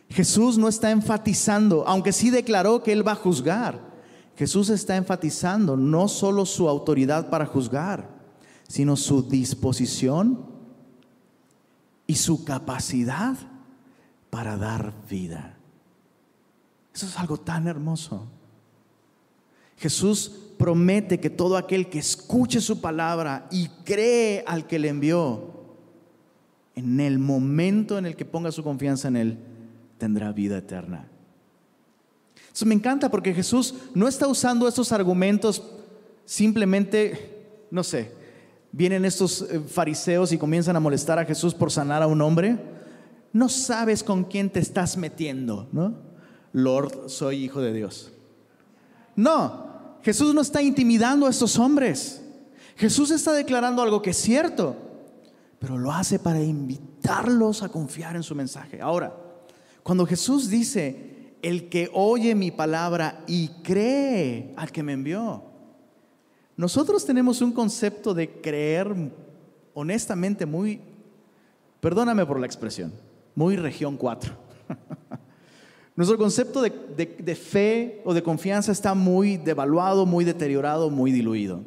Jesús 0.10 0.58
no 0.58 0.70
está 0.70 0.90
enfatizando, 0.92 1.86
aunque 1.86 2.14
sí 2.14 2.30
declaró 2.30 2.82
que 2.82 2.94
Él 2.94 3.06
va 3.06 3.12
a 3.12 3.16
juzgar, 3.16 3.82
Jesús 4.38 4.70
está 4.70 4.96
enfatizando 4.96 5.76
no 5.76 6.08
solo 6.08 6.46
su 6.46 6.70
autoridad 6.70 7.30
para 7.30 7.46
juzgar, 7.46 8.08
sino 8.70 8.96
su 8.96 9.24
disposición 9.24 10.46
y 12.06 12.16
su 12.16 12.46
capacidad 12.46 13.36
para 14.30 14.56
dar 14.56 14.94
vida. 15.10 15.58
Eso 16.94 17.06
es 17.06 17.20
algo 17.20 17.38
tan 17.38 17.68
hermoso. 17.68 18.30
Jesús 19.78 20.32
promete 20.58 21.20
que 21.20 21.30
todo 21.30 21.56
aquel 21.56 21.88
que 21.90 22.00
escuche 22.00 22.62
su 22.62 22.82
palabra 22.82 23.48
y 23.52 23.68
cree 23.86 24.44
al 24.48 24.66
que 24.66 24.80
le 24.80 24.90
envió, 24.90 25.54
en 26.76 27.00
el 27.00 27.20
momento 27.20 27.98
en 27.98 28.06
el 28.06 28.16
que 28.16 28.26
ponga 28.26 28.52
su 28.52 28.64
confianza 28.64 29.08
en 29.08 29.18
Él, 29.18 29.38
tendrá 29.98 30.32
vida 30.32 30.58
eterna. 30.58 31.08
Eso 32.54 32.66
me 32.66 32.76
encanta 32.76 33.10
porque 33.10 33.34
Jesús 33.34 33.76
no 33.94 34.08
está 34.08 34.28
usando 34.28 34.68
estos 34.68 34.92
argumentos 34.92 35.62
simplemente, 36.26 37.46
no 37.72 37.84
sé, 37.84 38.12
vienen 38.72 39.06
estos 39.06 39.44
eh, 39.44 39.60
fariseos 39.60 40.32
y 40.32 40.38
comienzan 40.38 40.76
a 40.76 40.80
molestar 40.80 41.20
a 41.20 41.26
Jesús 41.26 41.54
por 41.54 41.72
sanar 41.72 42.04
a 42.04 42.08
un 42.08 42.22
hombre. 42.22 42.58
No 43.34 43.50
sabes 43.50 44.04
con 44.04 44.24
quién 44.24 44.50
te 44.50 44.60
estás 44.60 44.98
metiendo, 44.98 45.68
¿no? 45.72 45.96
Lord, 46.54 47.10
soy 47.10 47.44
hijo 47.44 47.62
de 47.62 47.74
Dios. 47.74 48.12
No, 49.16 49.67
Jesús 50.04 50.34
no 50.34 50.42
está 50.42 50.62
intimidando 50.62 51.26
a 51.26 51.30
estos 51.30 51.58
hombres. 51.58 52.22
Jesús 52.76 53.12
está 53.12 53.34
declarando 53.34 53.82
algo 53.82 54.02
que 54.02 54.12
es 54.12 54.18
cierto, 54.18 54.76
pero 55.60 55.78
lo 55.78 55.92
hace 55.92 56.20
para 56.20 56.42
invitarlos 56.42 57.64
a 57.64 57.70
confiar 57.70 58.16
en 58.16 58.24
su 58.24 58.36
mensaje. 58.36 58.82
Ahora, 58.82 59.16
cuando 59.84 60.06
Jesús 60.06 60.50
dice, 60.50 61.36
el 61.42 61.70
que 61.70 61.90
oye 61.94 62.36
mi 62.36 62.52
palabra 62.52 63.24
y 63.28 63.50
cree 63.64 64.54
al 64.58 64.72
que 64.72 64.84
me 64.84 64.94
envió, 64.94 65.44
nosotros 66.56 67.06
tenemos 67.06 67.42
un 67.42 67.52
concepto 67.52 68.14
de 68.14 68.42
creer 68.42 68.94
honestamente 69.74 70.46
muy, 70.46 70.82
perdóname 71.80 72.26
por 72.26 72.40
la 72.40 72.48
expresión, 72.48 72.92
muy 73.36 73.56
región 73.56 73.96
4. 73.96 74.34
Nuestro 75.98 76.20
concepto 76.20 76.62
de, 76.62 77.36
fe 77.36 78.04
o 78.06 78.14
de 78.14 78.22
confianza 78.22 78.72
está 78.72 78.94
muy 78.94 79.36
devaluado, 79.36 80.06
muy 80.06 80.24
deteriorado, 80.24 80.92
muy 80.92 81.12
diluido. 81.12 81.64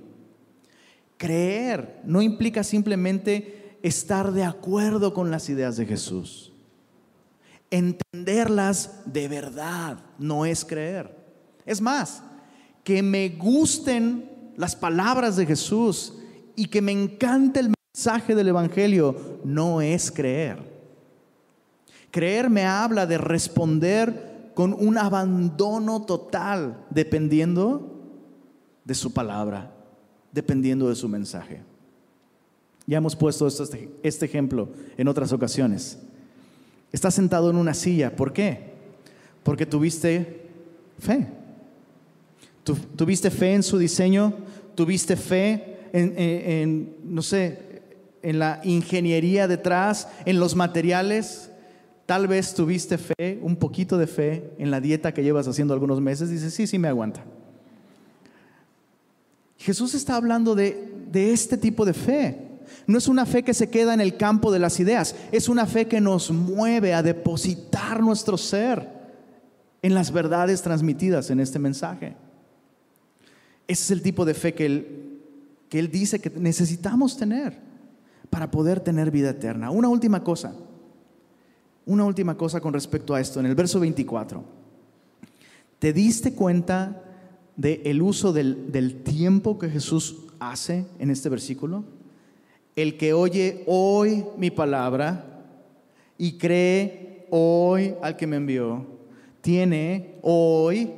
Creer 1.16 2.00
no 2.04 2.22
implica 2.22 2.62
simplemente 2.62 3.76
estar 3.82 4.30
de 4.30 4.44
acuerdo 4.44 5.12
con 5.14 5.32
las 5.32 5.48
ideas 5.48 5.76
de 5.76 5.84
Jesús. 5.84 6.52
Entenderlas 7.72 9.02
de 9.04 9.26
verdad 9.26 9.98
no 10.16 10.46
es 10.46 10.64
creer. 10.64 11.12
Es 11.66 11.80
más, 11.80 12.22
que 12.84 13.02
me 13.02 13.30
gusten 13.30 14.52
las 14.56 14.76
palabras 14.76 15.34
de 15.34 15.46
Jesús 15.46 16.14
y 16.54 16.66
que 16.66 16.80
me 16.80 16.92
encante 16.92 17.58
el 17.58 17.74
mensaje 17.92 18.36
del 18.36 18.46
Evangelio 18.46 19.40
no 19.42 19.80
es 19.80 20.08
creer. 20.12 20.69
Creer 22.10 22.50
me 22.50 22.64
habla 22.64 23.06
de 23.06 23.18
responder 23.18 24.52
con 24.54 24.72
un 24.72 24.98
abandono 24.98 26.02
total, 26.02 26.84
dependiendo 26.90 27.98
de 28.84 28.94
su 28.94 29.12
palabra, 29.12 29.72
dependiendo 30.32 30.88
de 30.88 30.96
su 30.96 31.08
mensaje. 31.08 31.62
Ya 32.86 32.98
hemos 32.98 33.14
puesto 33.14 33.46
este, 33.46 33.88
este 34.02 34.26
ejemplo 34.26 34.68
en 34.96 35.06
otras 35.08 35.32
ocasiones. 35.32 35.98
Estás 36.92 37.14
sentado 37.14 37.50
en 37.50 37.56
una 37.56 37.74
silla, 37.74 38.16
¿por 38.16 38.32
qué? 38.32 38.72
Porque 39.44 39.66
tuviste 39.66 40.48
fe. 40.98 41.28
¿Tuviste 42.96 43.30
fe 43.30 43.54
en 43.54 43.62
su 43.62 43.78
diseño? 43.78 44.34
¿Tuviste 44.74 45.16
fe 45.16 45.78
en, 45.92 46.96
no 47.04 47.22
sé, 47.22 47.82
en 48.22 48.38
la 48.38 48.60
ingeniería 48.64 49.48
detrás, 49.48 50.08
en 50.24 50.38
los 50.38 50.54
materiales? 50.54 51.49
Tal 52.10 52.26
vez 52.26 52.52
tuviste 52.54 52.98
fe, 52.98 53.38
un 53.40 53.54
poquito 53.54 53.96
de 53.96 54.08
fe 54.08 54.52
en 54.58 54.72
la 54.72 54.80
dieta 54.80 55.14
que 55.14 55.22
llevas 55.22 55.46
haciendo 55.46 55.74
algunos 55.74 56.00
meses. 56.00 56.28
Dices, 56.28 56.52
sí, 56.52 56.66
sí 56.66 56.76
me 56.76 56.88
aguanta. 56.88 57.22
Jesús 59.56 59.94
está 59.94 60.16
hablando 60.16 60.56
de, 60.56 60.92
de 61.08 61.32
este 61.32 61.56
tipo 61.56 61.84
de 61.84 61.94
fe. 61.94 62.48
No 62.88 62.98
es 62.98 63.06
una 63.06 63.26
fe 63.26 63.44
que 63.44 63.54
se 63.54 63.70
queda 63.70 63.94
en 63.94 64.00
el 64.00 64.16
campo 64.16 64.50
de 64.50 64.58
las 64.58 64.80
ideas, 64.80 65.14
es 65.30 65.48
una 65.48 65.66
fe 65.66 65.86
que 65.86 66.00
nos 66.00 66.32
mueve 66.32 66.94
a 66.94 67.04
depositar 67.04 68.02
nuestro 68.02 68.36
ser 68.36 68.88
en 69.80 69.94
las 69.94 70.10
verdades 70.10 70.62
transmitidas 70.62 71.30
en 71.30 71.38
este 71.38 71.60
mensaje. 71.60 72.16
Ese 73.68 73.84
es 73.84 73.90
el 73.92 74.02
tipo 74.02 74.24
de 74.24 74.34
fe 74.34 74.52
que 74.52 74.66
él, 74.66 75.20
que 75.68 75.78
él 75.78 75.92
dice 75.92 76.18
que 76.18 76.30
necesitamos 76.30 77.16
tener 77.16 77.56
para 78.30 78.50
poder 78.50 78.80
tener 78.80 79.12
vida 79.12 79.30
eterna. 79.30 79.70
Una 79.70 79.88
última 79.88 80.24
cosa, 80.24 80.56
una 81.90 82.04
última 82.04 82.36
cosa 82.36 82.60
con 82.60 82.72
respecto 82.72 83.16
a 83.16 83.20
esto, 83.20 83.40
en 83.40 83.46
el 83.46 83.56
verso 83.56 83.80
24. 83.80 84.44
¿Te 85.80 85.92
diste 85.92 86.34
cuenta 86.34 87.02
del 87.56 87.80
el 87.84 88.00
uso 88.00 88.32
del, 88.32 88.70
del 88.70 89.02
tiempo 89.02 89.58
que 89.58 89.68
Jesús 89.68 90.18
hace 90.38 90.86
en 91.00 91.10
este 91.10 91.28
versículo? 91.28 91.82
El 92.76 92.96
que 92.96 93.12
oye 93.12 93.64
hoy 93.66 94.24
mi 94.38 94.52
palabra 94.52 95.42
y 96.16 96.38
cree 96.38 97.26
hoy 97.30 97.96
al 98.02 98.16
que 98.16 98.28
me 98.28 98.36
envió, 98.36 98.86
tiene 99.40 100.14
hoy 100.22 100.92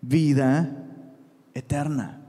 vida 0.00 0.86
eterna. 1.52 2.22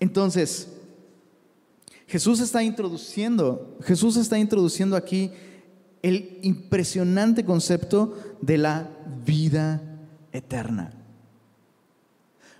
Entonces, 0.00 0.75
Jesús 2.06 2.40
está 2.40 2.62
introduciendo, 2.62 3.76
Jesús 3.82 4.16
está 4.16 4.38
introduciendo 4.38 4.96
aquí 4.96 5.32
el 6.02 6.38
impresionante 6.42 7.44
concepto 7.44 8.16
de 8.40 8.58
la 8.58 8.88
vida 9.24 9.82
eterna. 10.32 10.92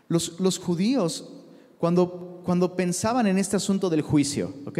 Los, 0.08 0.40
los 0.40 0.58
judíos, 0.58 1.28
cuando, 1.78 2.40
cuando 2.44 2.74
pensaban 2.74 3.26
en 3.26 3.38
este 3.38 3.56
asunto 3.56 3.88
del 3.88 4.02
juicio, 4.02 4.52
¿ok? 4.66 4.78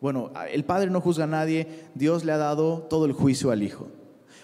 Bueno, 0.00 0.32
el 0.50 0.64
Padre 0.64 0.90
no 0.90 1.00
juzga 1.00 1.24
a 1.24 1.28
nadie, 1.28 1.86
Dios 1.94 2.24
le 2.24 2.32
ha 2.32 2.36
dado 2.36 2.86
todo 2.90 3.04
el 3.04 3.12
juicio 3.12 3.50
al 3.50 3.62
Hijo. 3.62 3.88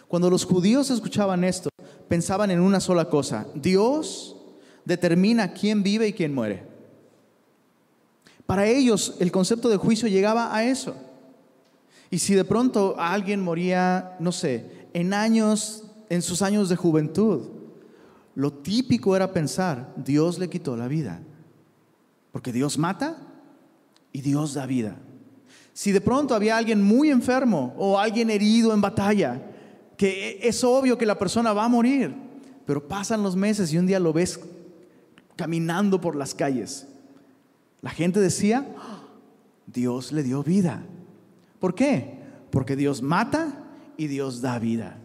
Cuando 0.09 0.31
los 0.31 0.44
judíos 0.44 0.90
escuchaban 0.90 1.42
esto, 1.42 1.70
pensaban 2.09 2.51
en 2.51 2.61
una 2.61 2.79
sola 2.81 3.09
cosa. 3.09 3.47
Dios 3.55 4.37
determina 4.85 5.53
quién 5.53 5.83
vive 5.83 6.09
y 6.09 6.12
quién 6.12 6.35
muere. 6.35 6.74
Para 8.46 8.66
ellos 8.66 9.16
el 9.20 9.33
concepto 9.33 9.68
de 9.68 9.76
juicio 9.76 10.09
llegaba 10.09 10.54
a 10.54 10.64
eso. 10.64 10.94
Y 12.11 12.18
si 12.18 12.35
de 12.35 12.44
pronto 12.44 12.94
alguien 12.98 13.40
moría, 13.40 14.16
no 14.20 14.33
sé, 14.33 14.88
en 14.92 15.14
años, 15.14 15.85
en 16.09 16.22
sus 16.22 16.42
años 16.42 16.68
de 16.68 16.76
juventud, 16.76 17.48
lo 18.35 18.52
típico 18.52 19.16
era 19.16 19.33
pensar, 19.33 19.92
Dios 19.96 20.38
le 20.38 20.50
quitó 20.50 20.76
la 20.76 20.88
vida. 20.88 21.20
Porque 22.33 22.52
Dios 22.52 22.78
mata 22.78 23.16
y 24.12 24.20
Dios 24.20 24.54
da 24.54 24.66
vida. 24.66 24.96
Si 25.72 25.90
de 25.90 26.00
pronto 26.00 26.35
había 26.35 26.57
alguien 26.57 26.83
muy 26.83 27.11
enfermo 27.11 27.74
o 27.76 27.98
alguien 27.98 28.30
herido 28.30 28.72
en 28.72 28.80
batalla, 28.80 29.40
que 29.96 30.38
es 30.42 30.62
obvio 30.62 30.98
que 30.98 31.07
la 31.07 31.18
persona 31.18 31.52
va 31.52 31.64
a 31.64 31.68
morir, 31.68 32.14
pero 32.66 32.87
pasan 32.87 33.22
los 33.22 33.37
meses 33.37 33.72
y 33.72 33.78
un 33.78 33.87
día 33.87 33.98
lo 33.98 34.12
ves 34.12 34.38
caminando 35.37 36.00
por 36.00 36.16
las 36.16 36.35
calles. 36.35 36.87
La 37.85 37.90
gente 37.90 38.18
decía, 38.18 38.66
Dios 39.66 40.11
le 40.11 40.23
dio 40.23 40.42
vida. 40.42 40.87
¿Por 41.61 41.75
qué? 41.75 42.14
Porque 42.51 42.77
Dios 42.77 43.03
mata 43.03 43.62
y 43.99 44.07
Dios 44.07 44.40
da 44.40 44.59
vida. 44.59 44.97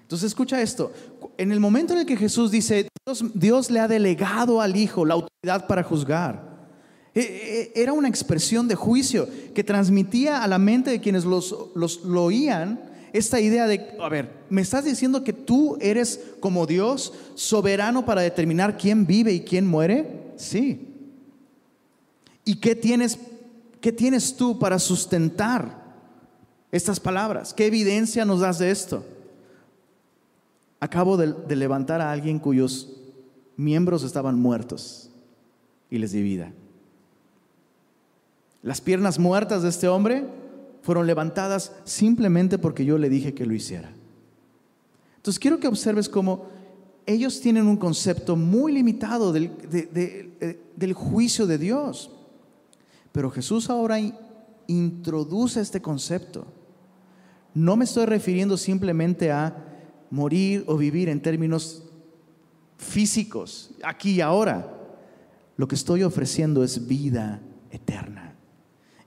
Entonces 0.00 0.28
escucha 0.28 0.62
esto. 0.62 0.94
En 1.36 1.52
el 1.52 1.60
momento 1.60 1.92
en 1.92 1.98
el 1.98 2.06
que 2.06 2.16
Jesús 2.16 2.50
dice, 2.50 2.88
Dios, 3.34 3.70
le 3.70 3.80
ha 3.80 3.86
delegado 3.86 4.62
al 4.62 4.76
Hijo 4.76 5.04
la 5.04 5.12
autoridad 5.12 5.66
para 5.66 5.82
juzgar, 5.82 6.70
e, 7.14 7.20
e, 7.76 7.82
era 7.82 7.92
una 7.92 8.08
expresión 8.08 8.66
de 8.66 8.76
juicio 8.76 9.28
que 9.54 9.62
transmitía 9.62 10.42
a 10.42 10.48
la 10.48 10.56
mente 10.56 10.90
de 10.90 11.02
quienes 11.02 11.26
los, 11.26 11.54
los 11.74 12.02
lo 12.02 12.24
oían 12.24 12.80
esta 13.12 13.40
idea 13.40 13.66
de, 13.66 13.94
a 14.00 14.08
ver, 14.08 14.32
¿me 14.48 14.62
estás 14.62 14.86
diciendo 14.86 15.22
que 15.22 15.34
tú 15.34 15.76
eres 15.82 16.18
como 16.40 16.64
Dios, 16.64 17.12
soberano 17.34 18.06
para 18.06 18.22
determinar 18.22 18.78
quién 18.78 19.06
vive 19.06 19.34
y 19.34 19.40
quién 19.40 19.66
muere? 19.66 20.32
Sí. 20.36 20.91
¿Y 22.44 22.56
qué 22.56 22.74
tienes, 22.74 23.18
qué 23.80 23.92
tienes 23.92 24.36
tú 24.36 24.58
para 24.58 24.78
sustentar 24.78 25.82
estas 26.70 26.98
palabras? 26.98 27.54
¿Qué 27.54 27.66
evidencia 27.66 28.24
nos 28.24 28.40
das 28.40 28.58
de 28.58 28.70
esto? 28.70 29.04
Acabo 30.80 31.16
de, 31.16 31.54
levantar 31.54 32.00
a 32.00 32.10
alguien 32.10 32.40
cuyos 32.40 32.96
miembros 33.56 34.02
estaban 34.02 34.38
muertos 34.40 35.10
y 35.90 35.98
les 35.98 36.10
di 36.10 36.22
vida. 36.22 36.52
Las 38.62 38.80
piernas 38.80 39.18
muertas 39.18 39.62
de 39.62 39.68
este 39.68 39.86
hombre 39.86 40.26
fueron 40.82 41.06
levantadas 41.06 41.72
simplemente 41.84 42.58
porque 42.58 42.84
yo 42.84 42.98
le 42.98 43.08
dije 43.08 43.34
que 43.34 43.46
lo 43.46 43.54
hiciera. 43.54 43.92
Entonces 45.16 45.38
quiero 45.38 45.60
que 45.60 45.68
observes 45.68 46.08
cómo 46.08 46.46
ellos 47.06 47.40
tienen 47.40 47.68
un 47.68 47.76
concepto 47.76 48.34
muy 48.34 48.72
limitado 48.72 49.32
del, 49.32 49.52
eh, 49.72 50.60
del 50.74 50.92
juicio 50.94 51.46
de 51.46 51.58
Dios. 51.58 52.10
Pero 53.12 53.30
Jesús 53.30 53.68
ahora 53.68 53.98
introduce 54.66 55.60
este 55.60 55.80
concepto. 55.82 56.46
No 57.54 57.76
me 57.76 57.84
estoy 57.84 58.06
refiriendo 58.06 58.56
simplemente 58.56 59.30
a 59.30 59.54
morir 60.10 60.64
o 60.66 60.76
vivir 60.76 61.08
en 61.08 61.20
términos 61.20 61.84
físicos, 62.78 63.70
aquí 63.82 64.12
y 64.12 64.20
ahora. 64.20 64.78
Lo 65.56 65.68
que 65.68 65.74
estoy 65.74 66.02
ofreciendo 66.02 66.64
es 66.64 66.86
vida 66.86 67.40
eterna. 67.70 68.34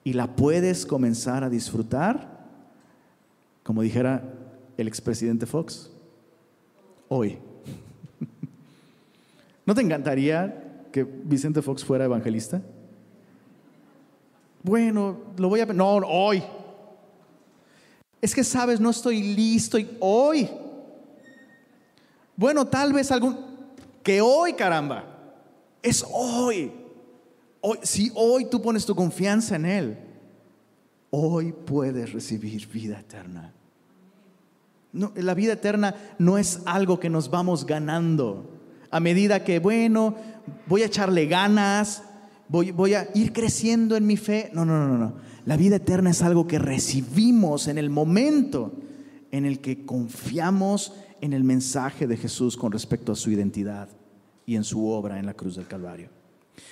Y 0.04 0.14
la 0.14 0.36
puedes 0.36 0.86
comenzar 0.86 1.44
a 1.44 1.50
disfrutar, 1.50 2.46
como 3.64 3.82
dijera 3.82 4.32
el 4.78 4.88
expresidente 4.88 5.48
Fox, 5.48 5.90
hoy. 7.08 7.40
¿No 9.66 9.74
te 9.74 9.82
encantaría 9.82 10.88
que 10.92 11.04
Vicente 11.04 11.64
Fox 11.64 11.84
fuera 11.84 12.06
evangelista? 12.06 12.62
Bueno, 14.66 15.18
lo 15.38 15.48
voy 15.48 15.60
a... 15.60 15.68
No, 15.68 15.98
hoy. 15.98 16.42
Es 18.20 18.34
que 18.34 18.44
sabes, 18.44 18.80
no 18.80 18.90
estoy 18.90 19.22
listo 19.22 19.78
hoy. 20.00 20.50
Bueno, 22.36 22.66
tal 22.66 22.92
vez 22.92 23.12
algún... 23.12 23.38
Que 24.02 24.22
hoy, 24.22 24.54
caramba. 24.54 25.04
Es 25.84 26.04
hoy. 26.12 26.72
hoy. 27.62 27.78
Si 27.84 28.12
hoy 28.16 28.46
tú 28.46 28.60
pones 28.60 28.88
tu 28.88 28.96
confianza 28.96 29.56
en 29.56 29.66
Él, 29.68 29.98
hoy 31.12 31.52
puedes 31.52 32.12
recibir 32.12 32.68
vida 32.68 33.00
eterna. 33.00 33.54
No, 34.94 35.12
la 35.16 35.36
vida 35.36 35.54
eterna 35.54 35.94
no 36.18 36.40
es 36.40 36.62
algo 36.66 37.00
que 37.00 37.12
nos 37.12 37.30
vamos 37.30 37.68
ganando 37.68 38.50
a 38.90 39.00
medida 39.00 39.44
que, 39.44 39.60
bueno, 39.60 40.16
voy 40.66 40.82
a 40.82 40.88
echarle 40.88 41.28
ganas, 41.28 42.02
voy, 42.48 42.94
a 42.94 43.10
ir 43.14 43.34
creciendo 43.34 43.96
en 43.96 44.06
mi 44.06 44.18
fe. 44.18 44.50
No, 44.54 44.66
no, 44.66 44.88
no, 44.88 44.98
no. 44.98 45.14
La 45.46 45.58
vida 45.58 45.78
eterna 45.78 46.10
es 46.10 46.22
algo 46.22 46.48
que 46.48 46.60
recibimos 46.60 47.68
en 47.68 47.78
el 47.78 47.90
momento 47.90 48.74
en 49.32 49.46
el 49.46 49.60
que 49.60 49.86
confiamos 49.86 50.94
en 51.22 51.34
el 51.34 51.44
mensaje 51.44 52.08
de 52.08 52.18
Jesús 52.18 52.58
con 52.58 52.72
respecto 52.72 53.12
a 53.12 53.16
su 53.16 53.32
identidad 53.32 53.90
y 54.46 54.56
en 54.56 54.64
su 54.64 54.88
obra 54.88 55.20
en 55.20 55.26
la 55.26 55.34
cruz 55.34 55.56
del 55.56 55.68
Calvario. 55.68 56.10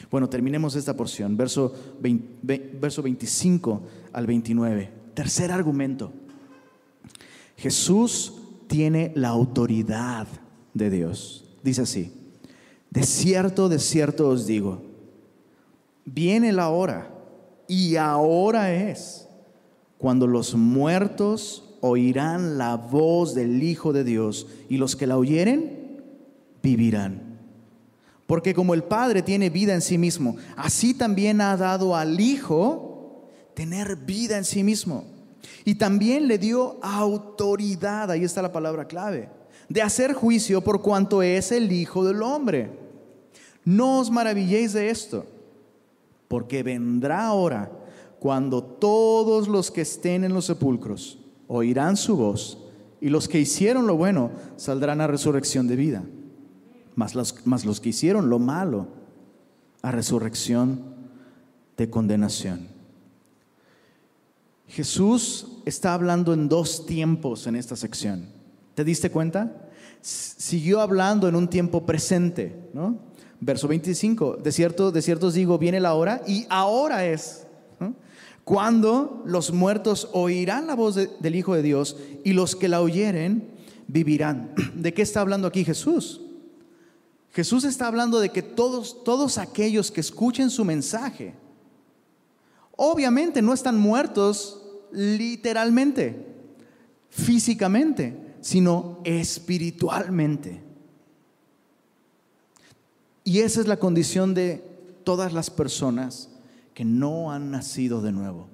Bueno, 0.10 0.30
terminemos 0.30 0.76
esta 0.76 0.96
porción, 0.96 1.36
verso, 1.36 1.74
verso 2.00 3.02
25 3.02 3.82
al 4.14 4.26
29. 4.26 4.92
Tercer 5.14 5.52
argumento. 5.52 6.14
Jesús 7.58 8.34
tiene 8.68 9.12
la 9.16 9.30
autoridad 9.30 10.28
de 10.74 10.90
Dios. 10.90 11.46
Dice 11.64 11.82
así, 11.82 12.12
de 12.90 13.04
cierto, 13.04 13.70
de 13.70 13.80
cierto 13.80 14.30
os 14.30 14.46
digo, 14.46 14.93
viene 16.06 16.52
la 16.52 16.70
hora, 16.70 17.10
y 17.68 17.96
ahora 17.96 18.74
es, 18.74 19.28
cuando 19.98 20.28
los 20.28 20.56
muertos 20.56 21.78
oirán 21.82 22.58
la 22.58 22.76
voz 22.76 23.34
del 23.34 23.62
Hijo 23.64 23.94
de 23.94 24.04
Dios, 24.04 24.48
y 24.70 24.78
los 24.78 24.96
que 24.96 25.08
la 25.08 25.18
oyeren, 25.18 26.02
vivirán. 26.62 27.40
Porque 28.28 28.54
como 28.54 28.74
el 28.74 28.84
Padre 28.84 29.22
tiene 29.22 29.50
vida 29.50 29.74
en 29.74 29.82
sí 29.82 29.98
mismo, 29.98 30.38
así 30.56 30.94
también 30.94 31.42
ha 31.42 31.58
dado 31.58 31.96
al 31.96 32.20
Hijo 32.20 33.30
tener 33.54 33.96
vida 33.98 34.38
en 34.38 34.46
sí 34.46 34.64
mismo. 34.64 35.06
Y 35.66 35.76
también 35.76 36.28
le 36.28 36.38
dio 36.38 36.78
autoridad, 36.82 38.12
ahí 38.12 38.24
está 38.24 38.42
la 38.42 38.52
palabra 38.52 38.88
clave, 38.88 39.30
de 39.70 39.82
hacer 39.82 40.14
juicio 40.14 40.62
por 40.62 40.82
cuanto 40.82 41.22
es 41.22 41.52
el 41.52 41.72
Hijo 41.72 42.06
del 42.06 42.22
Hombre. 42.22 42.72
No 43.66 44.00
os 44.00 44.10
maravilléis 44.10 44.74
de 44.74 44.90
esto 44.90 45.26
porque 46.34 46.64
vendrá 46.64 47.28
ahora 47.28 47.72
cuando 48.18 48.64
todos 48.64 49.48
los 49.48 49.70
que 49.70 49.82
estén 49.82 50.24
en 50.24 50.34
los 50.34 50.46
sepulcros 50.46 51.20
oirán 51.48 51.96
su 51.96 52.18
voz 52.18 52.58
y 53.00 53.10
los 53.10 53.28
que 53.28 53.40
hicieron 53.40 53.86
lo 53.86 53.98
bueno 53.98 54.32
saldrán 54.56 55.00
a 55.02 55.06
resurrección 55.06 55.68
de 55.68 55.76
vida, 55.76 56.04
mas 56.96 57.14
los, 57.14 57.36
los 57.46 57.80
que 57.80 57.90
hicieron 57.90 58.32
lo 58.32 58.40
malo 58.40 58.88
a 59.84 59.92
resurrección 59.92 60.82
de 61.78 61.92
condenación. 61.92 62.68
Jesús 64.70 65.60
está 65.66 65.94
hablando 65.94 66.34
en 66.34 66.50
dos 66.50 66.88
tiempos 66.88 67.46
en 67.46 67.56
esta 67.56 67.76
sección. 67.76 68.26
¿Te 68.74 68.84
diste 68.84 69.12
cuenta? 69.12 69.70
Siguió 70.02 70.82
hablando 70.82 71.28
en 71.28 71.36
un 71.36 71.48
tiempo 71.48 71.86
presente, 71.86 72.72
¿no? 72.74 73.13
Verso 73.46 73.68
25, 73.68 74.38
de 74.38 74.52
cierto, 74.54 74.92
de 74.92 75.02
cierto 75.02 75.28
os 75.28 75.34
digo, 75.34 75.58
viene 75.58 75.82
la 75.82 75.96
hora 75.96 76.22
y 76.26 76.46
ahora 76.50 77.06
es. 77.06 77.46
Cuando 78.46 79.22
los 79.26 79.52
muertos 79.52 80.10
oirán 80.14 80.68
la 80.68 80.76
voz 80.76 80.96
del 80.96 81.36
Hijo 81.36 81.54
de 81.54 81.62
Dios 81.62 81.98
y 82.24 82.34
los 82.34 82.56
que 82.56 82.68
la 82.68 82.82
oyeren 82.82 83.50
vivirán. 83.88 84.54
¿De 84.76 84.94
qué 84.94 85.02
está 85.02 85.20
hablando 85.20 85.48
aquí 85.48 85.66
Jesús? 85.66 86.22
Jesús 87.32 87.66
está 87.66 87.88
hablando 87.88 88.20
de 88.20 88.30
que 88.30 88.42
todos, 88.42 89.04
todos 89.04 89.38
aquellos 89.38 89.92
que 89.92 90.02
escuchen 90.02 90.50
su 90.50 90.64
mensaje, 90.64 91.34
obviamente 92.78 93.42
no 93.42 93.54
están 93.54 93.78
muertos 93.78 94.62
literalmente, 94.92 96.28
físicamente, 97.10 98.36
sino 98.40 99.00
espiritualmente. 99.04 100.73
Y 103.24 103.40
esa 103.40 103.62
es 103.62 103.68
la 103.68 103.78
condición 103.78 104.34
de 104.34 104.64
todas 105.04 105.34
las 105.34 105.50
personas 105.50 106.30
que 106.74 106.84
no 106.84 107.32
han 107.32 107.52
nacido 107.52 108.02
de 108.02 108.12
nuevo. 108.12 108.48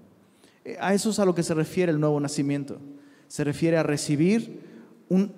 Eh, 0.65 0.77
a 0.79 0.93
eso 0.93 1.09
es 1.09 1.19
a 1.19 1.25
lo 1.25 1.33
que 1.33 1.43
se 1.43 1.53
refiere 1.53 1.91
el 1.91 1.99
nuevo 1.99 2.19
nacimiento. 2.19 2.79
Se 3.27 3.43
refiere 3.43 3.77
a 3.77 3.83
recibir 3.83 4.61
un 5.09 5.31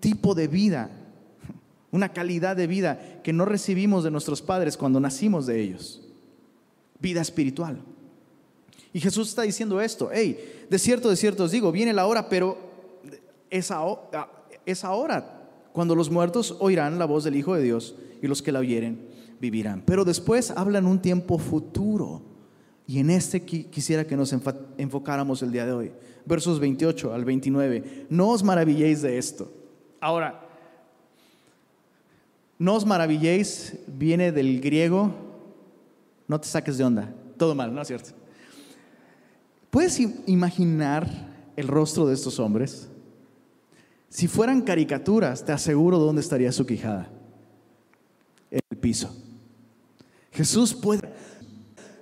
tipo 0.00 0.34
de 0.34 0.48
vida, 0.48 0.90
una 1.90 2.12
calidad 2.12 2.56
de 2.56 2.66
vida 2.66 3.20
que 3.22 3.32
no 3.32 3.44
recibimos 3.44 4.02
de 4.04 4.10
nuestros 4.10 4.42
padres 4.42 4.76
cuando 4.76 4.98
nacimos 4.98 5.46
de 5.46 5.60
ellos. 5.60 6.02
Vida 6.98 7.20
espiritual. 7.20 7.80
Y 8.92 9.00
Jesús 9.00 9.28
está 9.28 9.42
diciendo 9.42 9.80
esto, 9.80 10.10
hey, 10.12 10.66
de 10.68 10.78
cierto, 10.78 11.08
de 11.08 11.16
cierto 11.16 11.44
os 11.44 11.50
digo, 11.50 11.72
viene 11.72 11.92
la 11.92 12.06
hora, 12.06 12.28
pero 12.28 12.58
es 13.48 13.70
ahora 14.84 15.41
cuando 15.72 15.94
los 15.94 16.10
muertos 16.10 16.56
oirán 16.60 16.98
la 16.98 17.06
voz 17.06 17.24
del 17.24 17.36
Hijo 17.36 17.54
de 17.54 17.62
Dios 17.62 17.94
y 18.20 18.26
los 18.26 18.42
que 18.42 18.52
la 18.52 18.60
oyeren 18.60 19.06
vivirán. 19.40 19.82
Pero 19.84 20.04
después 20.04 20.50
hablan 20.52 20.86
un 20.86 21.00
tiempo 21.00 21.38
futuro. 21.38 22.22
Y 22.86 22.98
en 22.98 23.10
este 23.10 23.44
quisiera 23.44 24.06
que 24.06 24.16
nos 24.16 24.32
enfocáramos 24.76 25.42
el 25.42 25.52
día 25.52 25.66
de 25.66 25.72
hoy. 25.72 25.92
Versos 26.26 26.60
28 26.60 27.12
al 27.14 27.24
29. 27.24 28.06
No 28.10 28.30
os 28.30 28.42
maravilléis 28.42 29.02
de 29.02 29.18
esto. 29.18 29.50
Ahora, 30.00 30.46
no 32.58 32.74
os 32.74 32.86
maravilléis 32.86 33.76
viene 33.88 34.30
del 34.30 34.60
griego, 34.60 35.12
no 36.28 36.40
te 36.40 36.46
saques 36.46 36.78
de 36.78 36.84
onda, 36.84 37.12
todo 37.36 37.56
mal, 37.56 37.74
¿no 37.74 37.82
es 37.82 37.88
cierto? 37.88 38.10
¿Puedes 39.70 39.98
imaginar 40.26 41.08
el 41.56 41.66
rostro 41.66 42.06
de 42.06 42.14
estos 42.14 42.38
hombres? 42.38 42.88
Si 44.12 44.28
fueran 44.28 44.60
caricaturas, 44.60 45.42
te 45.42 45.52
aseguro 45.52 45.98
dónde 45.98 46.20
estaría 46.20 46.52
su 46.52 46.66
quijada 46.66 47.08
el 48.50 48.76
piso. 48.76 49.10
Jesús 50.32 50.74
puede, 50.74 51.08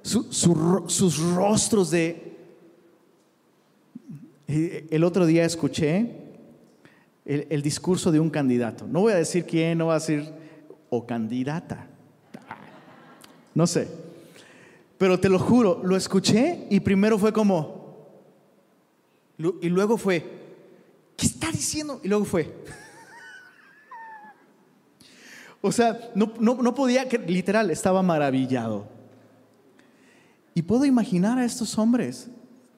sus 0.02 1.18
rostros 1.32 1.92
de... 1.92 2.36
Eh, 4.48 4.88
el 4.90 5.04
otro 5.04 5.24
día 5.24 5.44
escuché 5.44 6.16
el, 7.24 7.62
discurso 7.62 8.10
de 8.10 8.18
un 8.18 8.28
candidato. 8.28 8.88
No 8.88 9.02
voy 9.02 9.12
a 9.12 9.16
decir 9.16 9.44
quién, 9.44 9.78
no 9.78 9.84
voy 9.84 9.92
a 9.92 10.00
decir, 10.00 10.28
o 10.88 11.06
candidata. 11.06 11.86
No 13.54 13.68
sé. 13.68 13.86
Pero 14.98 15.20
te 15.20 15.28
lo 15.28 15.38
juro, 15.38 15.80
lo 15.84 15.96
escuché 15.96 16.66
y 16.70 16.80
primero 16.80 17.20
fue 17.20 17.32
como, 17.32 18.08
y 19.38 19.68
luego 19.68 19.96
fue, 19.96 20.39
¿qué 21.20 21.26
está 21.26 21.52
diciendo? 21.52 22.00
Y 22.02 22.08
luego 22.08 22.24
fue, 22.24 22.50
o 25.60 25.70
sea, 25.70 26.00
no, 26.14 26.32
no, 26.40 26.74
podía, 26.74 27.04
literal, 27.04 27.70
estaba 27.70 28.02
maravillado. 28.02 28.88
Y 30.54 30.62
puedo 30.62 30.86
imaginar 30.86 31.38
a 31.38 31.44
estos 31.44 31.78
hombres. 31.78 32.30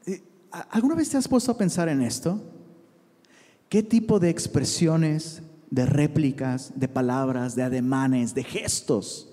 Eh, 0.07 0.25
¿Alguna 0.71 0.97
vez 0.97 1.09
te 1.09 1.17
has 1.17 1.29
puesto 1.29 1.53
a 1.53 1.57
pensar 1.57 1.89
en 1.89 2.03
esto? 2.03 2.43
¿Qué 3.69 3.85
tipo 3.85 4.19
de 4.19 4.29
expresiones, 4.31 5.43
de 5.71 5.87
réplicas, 5.87 6.73
de 6.75 6.89
palabras, 6.89 7.55
de 7.55 7.63
ademanes, 7.63 8.35
de 8.35 8.43
gestos 8.43 9.29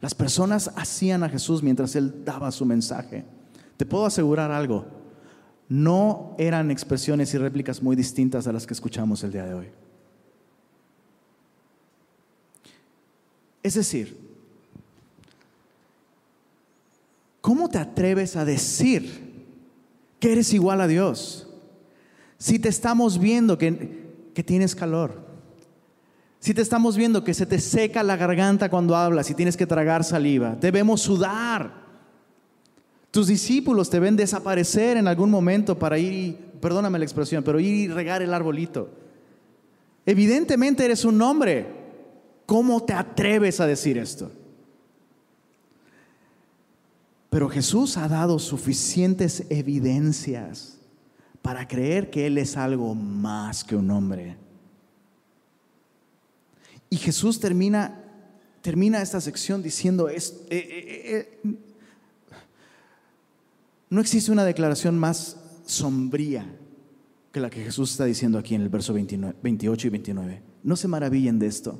las 0.00 0.16
personas 0.16 0.72
hacían 0.74 1.22
a 1.22 1.28
Jesús 1.28 1.62
mientras 1.62 1.94
él 1.94 2.24
daba 2.24 2.50
su 2.50 2.66
mensaje? 2.66 3.24
Te 3.76 3.86
puedo 3.86 4.04
asegurar 4.04 4.50
algo. 4.50 5.01
No 5.72 6.34
eran 6.36 6.70
expresiones 6.70 7.32
y 7.32 7.38
réplicas 7.38 7.82
muy 7.82 7.96
distintas 7.96 8.46
a 8.46 8.52
las 8.52 8.66
que 8.66 8.74
escuchamos 8.74 9.24
el 9.24 9.32
día 9.32 9.46
de 9.46 9.54
hoy. 9.54 9.68
Es 13.62 13.72
decir, 13.72 14.18
¿cómo 17.40 17.70
te 17.70 17.78
atreves 17.78 18.36
a 18.36 18.44
decir 18.44 19.46
que 20.20 20.32
eres 20.32 20.52
igual 20.52 20.82
a 20.82 20.86
Dios? 20.86 21.48
Si 22.36 22.58
te 22.58 22.68
estamos 22.68 23.18
viendo 23.18 23.56
que, 23.56 24.28
que 24.34 24.44
tienes 24.44 24.74
calor, 24.74 25.26
si 26.38 26.52
te 26.52 26.60
estamos 26.60 26.98
viendo 26.98 27.24
que 27.24 27.32
se 27.32 27.46
te 27.46 27.58
seca 27.58 28.02
la 28.02 28.16
garganta 28.16 28.68
cuando 28.68 28.94
hablas 28.94 29.30
y 29.30 29.34
tienes 29.34 29.56
que 29.56 29.66
tragar 29.66 30.04
saliva, 30.04 30.54
debemos 30.54 31.00
sudar. 31.00 31.81
Tus 33.12 33.26
discípulos 33.26 33.90
te 33.90 34.00
ven 34.00 34.16
desaparecer 34.16 34.96
en 34.96 35.06
algún 35.06 35.30
momento 35.30 35.78
para 35.78 35.98
ir, 35.98 36.34
perdóname 36.62 36.98
la 36.98 37.04
expresión, 37.04 37.44
pero 37.44 37.60
ir 37.60 37.74
y 37.74 37.88
regar 37.88 38.22
el 38.22 38.32
arbolito. 38.32 38.88
Evidentemente 40.06 40.82
eres 40.82 41.04
un 41.04 41.20
hombre. 41.20 41.66
¿Cómo 42.46 42.82
te 42.82 42.94
atreves 42.94 43.60
a 43.60 43.66
decir 43.66 43.98
esto? 43.98 44.32
Pero 47.28 47.50
Jesús 47.50 47.98
ha 47.98 48.08
dado 48.08 48.38
suficientes 48.38 49.44
evidencias 49.50 50.78
para 51.42 51.68
creer 51.68 52.08
que 52.08 52.26
Él 52.26 52.38
es 52.38 52.56
algo 52.56 52.94
más 52.94 53.62
que 53.62 53.76
un 53.76 53.90
hombre. 53.90 54.38
Y 56.88 56.96
Jesús 56.96 57.40
termina, 57.40 58.04
termina 58.62 59.02
esta 59.02 59.20
sección 59.20 59.62
diciendo, 59.62 60.08
es, 60.08 60.44
eh, 60.48 60.56
eh, 60.58 61.40
eh, 61.44 61.56
no 63.92 64.00
existe 64.00 64.32
una 64.32 64.46
declaración 64.46 64.98
más 64.98 65.36
sombría 65.66 66.50
que 67.30 67.40
la 67.40 67.50
que 67.50 67.62
Jesús 67.62 67.90
está 67.90 68.06
diciendo 68.06 68.38
aquí 68.38 68.54
en 68.54 68.62
el 68.62 68.70
verso 68.70 68.94
28 68.94 69.86
y 69.86 69.90
29. 69.90 70.42
No 70.62 70.76
se 70.76 70.88
maravillen 70.88 71.38
de 71.38 71.46
esto. 71.46 71.78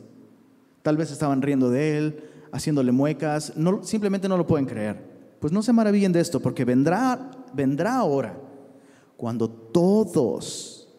Tal 0.83 0.99
vez 0.99 1.11
estaban 1.11 1.41
riendo 1.41 1.71
de 1.71 1.97
él, 1.97 2.25
haciéndole 2.53 2.93
muecas, 2.93 3.57
no, 3.57 3.83
simplemente 3.83 4.29
no 4.29 4.37
lo 4.37 4.47
pueden 4.47 4.67
creer. 4.67 5.03
Pues 5.41 5.55
no 5.55 5.63
se 5.63 5.73
maravillen 5.73 6.13
de 6.13 6.21
esto, 6.21 6.39
porque 6.39 6.67
vendrá, 6.67 7.31
vendrá 7.55 7.97
ahora 7.97 8.39
cuando 9.17 9.49
todos, 9.49 10.91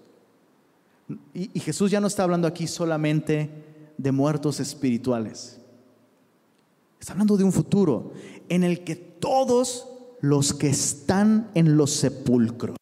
y 1.31 1.59
Jesús 1.59 1.91
ya 1.91 2.01
no 2.01 2.07
está 2.07 2.23
hablando 2.23 2.47
aquí 2.47 2.65
solamente 2.65 3.51
de 3.99 4.11
muertos 4.11 4.59
espirituales. 4.59 5.61
Está 6.99 7.13
hablando 7.13 7.37
de 7.37 7.43
un 7.43 7.51
futuro 7.51 8.13
en 8.49 8.63
el 8.63 8.83
que 8.83 8.95
todos 8.95 9.92
los 10.23 10.53
que 10.53 10.69
están 10.69 11.49
en 11.53 11.75
los 11.75 11.91
sepulcros. 11.91 12.77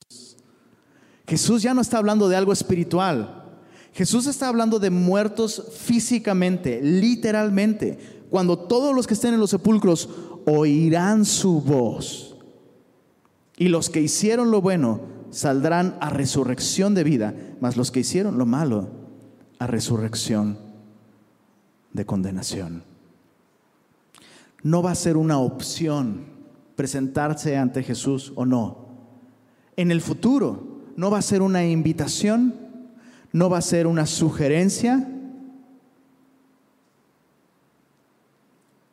Jesús 1.27 1.63
ya 1.63 1.73
no 1.73 1.81
está 1.81 1.97
hablando 1.97 2.29
de 2.29 2.35
algo 2.35 2.53
espiritual. 2.53 3.57
Jesús 3.93 4.27
está 4.27 4.47
hablando 4.47 4.77
de 4.77 4.91
muertos 4.91 5.69
físicamente, 5.75 6.79
literalmente. 6.83 7.97
Cuando 8.29 8.59
todos 8.59 8.95
los 8.95 9.07
que 9.07 9.15
estén 9.15 9.33
en 9.33 9.39
los 9.39 9.49
sepulcros 9.49 10.07
oirán 10.45 11.25
su 11.25 11.61
voz. 11.61 12.35
Y 13.57 13.69
los 13.69 13.89
que 13.89 14.01
hicieron 14.01 14.51
lo 14.51 14.61
bueno 14.61 15.01
saldrán 15.31 15.97
a 15.99 16.11
resurrección 16.11 16.93
de 16.93 17.03
vida, 17.03 17.33
mas 17.59 17.75
los 17.75 17.89
que 17.89 18.01
hicieron 18.01 18.37
lo 18.37 18.45
malo 18.45 18.87
a 19.57 19.65
resurrección 19.65 20.59
de 21.91 22.05
condenación. 22.05 22.83
No 24.61 24.83
va 24.83 24.91
a 24.91 24.95
ser 24.95 25.17
una 25.17 25.39
opción 25.39 26.40
presentarse 26.76 27.57
ante 27.57 27.84
Jesús 27.84 28.32
o 28.36 28.45
no. 28.45 28.86
En 29.76 29.91
el 29.91 30.01
futuro 30.01 30.82
no 30.95 31.09
va 31.09 31.19
a 31.19 31.22
ser 31.22 31.41
una 31.41 31.65
invitación, 31.65 32.53
no 33.32 33.49
va 33.49 33.57
a 33.57 33.61
ser 33.61 33.88
una 33.88 34.05
sugerencia. 34.05 35.07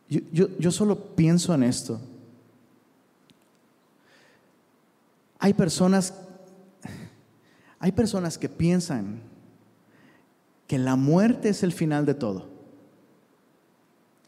Yo, 0.08 0.48
yo, 0.58 0.70
solo 0.70 1.14
pienso 1.14 1.52
en 1.54 1.64
esto. 1.64 2.00
Hay 5.38 5.52
personas, 5.52 6.14
hay 7.78 7.92
personas 7.92 8.38
que 8.38 8.48
piensan 8.48 9.20
que 10.66 10.78
la 10.78 10.96
muerte 10.96 11.50
es 11.50 11.62
el 11.62 11.72
final 11.72 12.06
de 12.06 12.14
todo. 12.14 12.48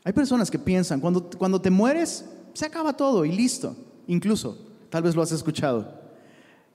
Hay 0.04 0.12
personas 0.12 0.50
que 0.50 0.58
piensan, 0.58 1.00
cuando, 1.00 1.30
cuando 1.30 1.60
te 1.60 1.70
mueres, 1.70 2.26
se 2.54 2.66
acaba 2.66 2.96
todo 2.96 3.24
y 3.24 3.32
listo. 3.32 3.76
Incluso, 4.06 4.58
tal 4.88 5.02
vez 5.02 5.14
lo 5.14 5.22
has 5.22 5.32
escuchado. 5.32 6.00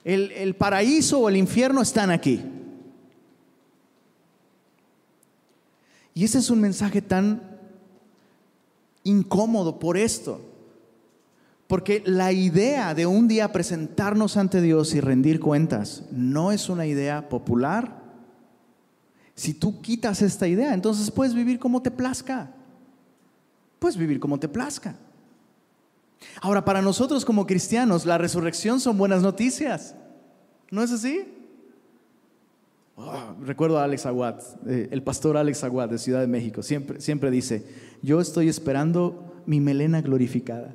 El, 0.03 0.31
el 0.31 0.55
paraíso 0.55 1.19
o 1.19 1.29
el 1.29 1.37
infierno 1.37 1.81
están 1.81 2.11
aquí. 2.11 2.41
Y 6.13 6.23
ese 6.23 6.39
es 6.39 6.49
un 6.49 6.61
mensaje 6.61 7.01
tan 7.01 7.59
incómodo 9.03 9.79
por 9.79 9.97
esto. 9.97 10.41
Porque 11.67 12.03
la 12.05 12.31
idea 12.31 12.93
de 12.93 13.05
un 13.05 13.27
día 13.27 13.51
presentarnos 13.51 14.37
ante 14.37 14.61
Dios 14.61 14.93
y 14.93 15.01
rendir 15.01 15.39
cuentas 15.39 16.03
no 16.11 16.51
es 16.51 16.69
una 16.69 16.85
idea 16.85 17.27
popular. 17.27 18.03
Si 19.33 19.53
tú 19.53 19.81
quitas 19.81 20.21
esta 20.21 20.47
idea, 20.47 20.73
entonces 20.73 21.09
puedes 21.11 21.33
vivir 21.33 21.59
como 21.59 21.81
te 21.81 21.91
plazca 21.91 22.55
puedes 23.85 23.97
vivir 23.97 24.19
como 24.19 24.39
te 24.39 24.47
plazca. 24.47 24.95
Ahora, 26.41 26.65
para 26.65 26.81
nosotros 26.81 27.25
como 27.25 27.45
cristianos, 27.45 28.05
la 28.05 28.17
resurrección 28.17 28.79
son 28.79 28.97
buenas 28.97 29.21
noticias. 29.21 29.95
¿No 30.71 30.81
es 30.81 30.91
así? 30.91 31.23
Oh, 32.97 33.35
recuerdo 33.41 33.77
a 33.77 33.83
Alex 33.83 34.05
Aguad, 34.05 34.39
eh, 34.67 34.87
el 34.89 35.03
pastor 35.03 35.35
Alex 35.35 35.63
Aguad 35.65 35.89
de 35.89 35.97
Ciudad 35.97 36.21
de 36.21 36.27
México, 36.27 36.63
siempre, 36.63 37.01
siempre 37.01 37.29
dice, 37.29 37.65
yo 38.01 38.21
estoy 38.21 38.47
esperando 38.47 39.41
mi 39.45 39.59
melena 39.59 40.01
glorificada. 40.01 40.73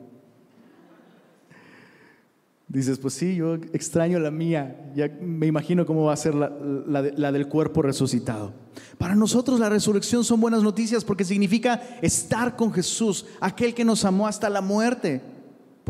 Dices, 2.69 2.99
pues 2.99 3.15
sí, 3.15 3.35
yo 3.35 3.55
extraño 3.55 4.21
la 4.21 4.31
mía, 4.31 4.93
ya 4.95 5.09
me 5.21 5.47
imagino 5.47 5.85
cómo 5.85 6.05
va 6.05 6.13
a 6.13 6.17
ser 6.17 6.37
la, 6.37 6.53
la, 6.87 7.33
del 7.33 7.49
cuerpo 7.49 7.83
resucitado. 7.83 8.53
Para 8.97 9.17
nosotros 9.17 9.59
la 9.59 9.69
resurrección 9.69 10.23
son 10.23 10.41
buenas 10.41 10.63
noticias 10.63 11.05
porque 11.05 11.25
significa 11.25 11.83
estar 12.01 12.55
con 12.55 12.73
Jesús, 12.73 13.27
aquel 13.41 13.75
que 13.75 13.85
nos 13.85 14.05
amó 14.05 14.29
hasta 14.29 14.49
la 14.49 14.61
muerte, 14.61 15.21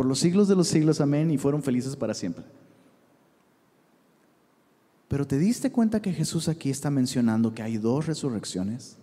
por 0.00 0.06
los 0.06 0.18
siglos 0.18 0.48
de 0.48 0.56
los 0.56 0.66
siglos, 0.66 0.98
amén, 1.02 1.30
y 1.30 1.36
fueron 1.36 1.62
felices 1.62 1.94
para 1.94 2.14
siempre. 2.14 2.42
Pero 5.08 5.26
¿te 5.26 5.36
diste 5.36 5.70
cuenta 5.70 6.00
que 6.00 6.14
Jesús 6.14 6.48
aquí 6.48 6.70
está 6.70 6.88
mencionando 6.88 7.52
que 7.52 7.62
hay 7.62 7.76
dos 7.76 8.06
resurrecciones? 8.06 8.96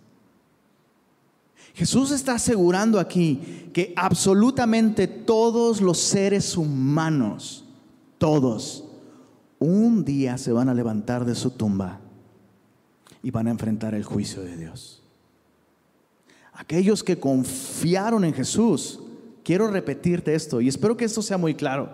Jesús 1.72 2.10
está 2.10 2.34
asegurando 2.34 2.98
aquí 2.98 3.70
que 3.72 3.92
absolutamente 3.94 5.06
todos 5.06 5.80
los 5.80 5.98
seres 6.00 6.56
humanos, 6.56 7.64
todos, 8.18 8.84
un 9.60 10.04
día 10.04 10.36
se 10.36 10.50
van 10.50 10.68
a 10.68 10.74
levantar 10.74 11.24
de 11.24 11.36
su 11.36 11.52
tumba 11.52 12.00
y 13.22 13.30
van 13.30 13.46
a 13.46 13.52
enfrentar 13.52 13.94
el 13.94 14.02
juicio 14.02 14.42
de 14.42 14.56
Dios. 14.56 15.00
Aquellos 16.54 17.04
que 17.04 17.20
confiaron 17.20 18.24
en 18.24 18.34
Jesús, 18.34 18.98
quiero 19.48 19.66
repetirte 19.68 20.34
esto 20.34 20.60
y 20.60 20.68
espero 20.68 20.94
que 20.94 21.06
esto 21.06 21.22
sea 21.22 21.38
muy 21.38 21.54
claro. 21.54 21.88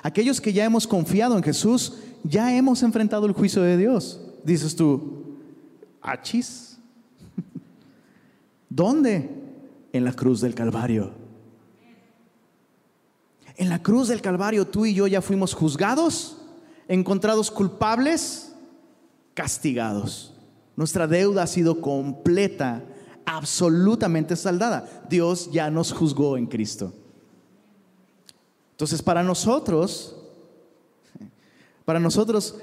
Aquellos 0.00 0.40
que 0.40 0.52
ya 0.52 0.64
hemos 0.64 0.86
confiado 0.86 1.36
en 1.36 1.42
Jesús, 1.42 1.94
ya 2.22 2.54
hemos 2.54 2.84
enfrentado 2.84 3.26
el 3.26 3.32
juicio 3.32 3.62
de 3.62 3.76
Dios. 3.76 4.20
Dices 4.44 4.76
tú, 4.76 5.36
achis. 6.00 6.78
¿Dónde? 8.68 9.28
En 9.92 10.04
la 10.04 10.12
cruz 10.12 10.40
del 10.40 10.54
Calvario. 10.54 11.10
En 13.56 13.68
la 13.68 13.82
cruz 13.82 14.06
del 14.06 14.22
Calvario 14.22 14.68
tú 14.68 14.86
y 14.86 14.94
yo 14.94 15.08
ya 15.08 15.20
fuimos 15.20 15.52
juzgados, 15.52 16.40
encontrados 16.86 17.50
culpables, 17.50 18.54
castigados. 19.34 20.32
Nuestra 20.76 21.08
deuda 21.08 21.42
ha 21.42 21.48
sido 21.48 21.80
completa, 21.80 22.84
absolutamente 23.30 24.34
saldada. 24.34 25.04
Dios 25.08 25.50
ya 25.52 25.70
nos 25.70 25.92
juzgó 25.92 26.36
en 26.36 26.46
Cristo. 26.46 26.92
Entonces, 28.72 29.02
para 29.02 29.22
nosotros, 29.22 30.16
para 31.84 32.00
nosotros, 32.00 32.56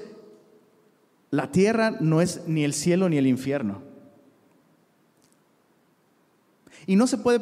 la 1.30 1.50
tierra 1.50 1.96
no 2.00 2.20
es 2.20 2.42
ni 2.46 2.64
el 2.64 2.74
cielo 2.74 3.08
ni 3.08 3.16
el 3.16 3.26
infierno. 3.26 3.80
Y 6.86 6.96
no 6.96 7.06
se 7.06 7.16
puede, 7.16 7.40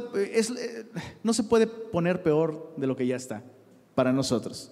no 1.25 1.33
se 1.33 1.43
puede 1.43 1.67
poner 1.67 2.23
peor 2.23 2.75
de 2.77 2.87
lo 2.87 2.97
que 2.97 3.07
ya 3.07 3.17
está 3.17 3.43
para 3.97 4.13
nosotros. 4.13 4.71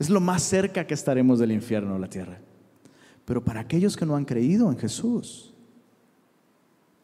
Es 0.00 0.10
lo 0.10 0.20
más 0.20 0.42
cerca 0.42 0.86
que 0.86 0.94
estaremos 0.94 1.38
del 1.38 1.52
infierno, 1.52 1.98
la 1.98 2.08
tierra. 2.08 2.38
Pero 3.24 3.44
para 3.44 3.60
aquellos 3.60 3.96
que 3.96 4.06
no 4.06 4.16
han 4.16 4.24
creído 4.24 4.70
en 4.70 4.78
Jesús, 4.78 5.52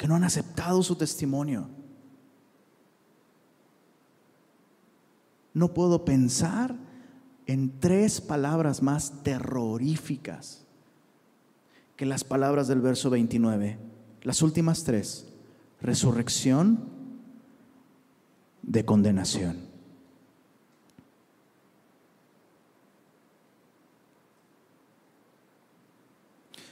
que 0.03 0.09
no 0.09 0.17
han 0.17 0.25
aceptado 0.25 0.83
su 0.83 0.97
testimonio, 0.97 1.69
no 5.55 5.73
puedo 5.73 6.05
pensar 6.05 6.77
en 7.47 7.79
tres 7.79 8.21
palabras 8.21 8.83
más 8.83 9.23
terroríficas 9.23 10.67
que 11.95 12.05
las 12.05 12.25
palabras 12.25 12.67
del 12.67 12.81
verso 12.81 13.11
29. 13.11 13.79
Las 14.23 14.43
últimas 14.43 14.83
tres 14.83 15.29
resurrección 15.81 16.81
de 18.63 18.85
condenación. 18.85 19.57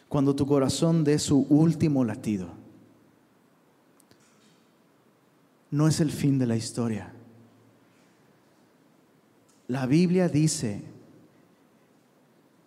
Cuando 0.09 0.35
tu 0.35 0.47
corazón 0.47 1.05
dé 1.05 1.21
su 1.21 1.47
último 1.49 2.05
latido, 2.05 2.60
no 5.71 5.89
es 5.89 6.01
el 6.01 6.11
fin 6.11 6.39
de 6.39 6.47
la 6.47 6.57
historia. 6.57 7.13
La 9.69 9.87
Biblia 9.87 10.29
dice, 10.29 10.83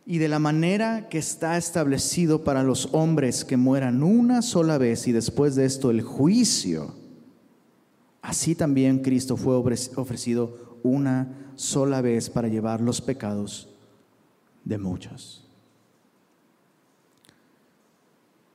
y 0.06 0.18
de 0.18 0.28
la 0.28 0.40
manera 0.40 1.10
que 1.10 1.18
está 1.18 1.58
establecido 1.58 2.44
para 2.44 2.64
los 2.64 2.90
hombres 2.94 3.46
que 3.46 3.58
mueran 3.58 4.04
una 4.04 4.42
sola 4.42 4.78
vez 4.78 5.08
y 5.08 5.12
después 5.12 5.56
de 5.56 5.66
esto 5.66 5.92
el 5.92 6.02
juicio, 6.02 6.94
así 8.22 8.56
también 8.56 9.00
Cristo 9.00 9.38
fue 9.38 9.56
ofrecido 9.56 10.80
una 10.84 11.52
sola 11.56 12.02
vez 12.02 12.30
para 12.30 12.48
llevar 12.48 12.82
los 12.82 13.02
pecados 13.02 13.70
de 14.64 14.78
muchos. 14.78 15.46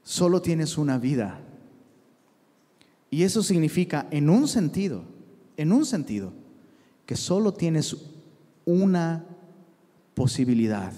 Solo 0.03 0.40
tienes 0.40 0.78
una 0.78 0.99
vida. 0.99 1.38
Y 3.11 3.22
eso 3.22 3.42
significa, 3.42 4.06
en 4.11 4.28
un 4.28 4.48
sentido, 4.48 5.02
en 5.56 5.72
un 5.72 5.86
sentido, 5.86 6.32
que 7.06 7.16
solo 7.16 7.54
tienes 7.54 7.96
una 8.64 9.24
posibilidad, 10.14 10.92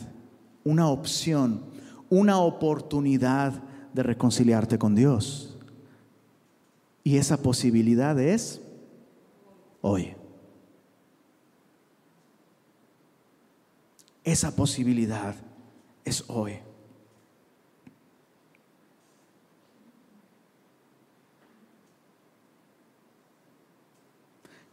una 0.64 0.88
opción, 0.88 1.62
una 2.08 2.38
oportunidad 2.38 3.62
de 3.92 4.02
reconciliarte 4.02 4.78
con 4.78 4.94
Dios. 4.94 5.56
Y 7.04 7.16
esa 7.16 7.40
posibilidad 7.40 8.18
es 8.18 8.60
hoy. 9.80 10.14
Esa 14.24 14.54
posibilidad 14.54 15.34
es 16.04 16.24
hoy. 16.28 16.58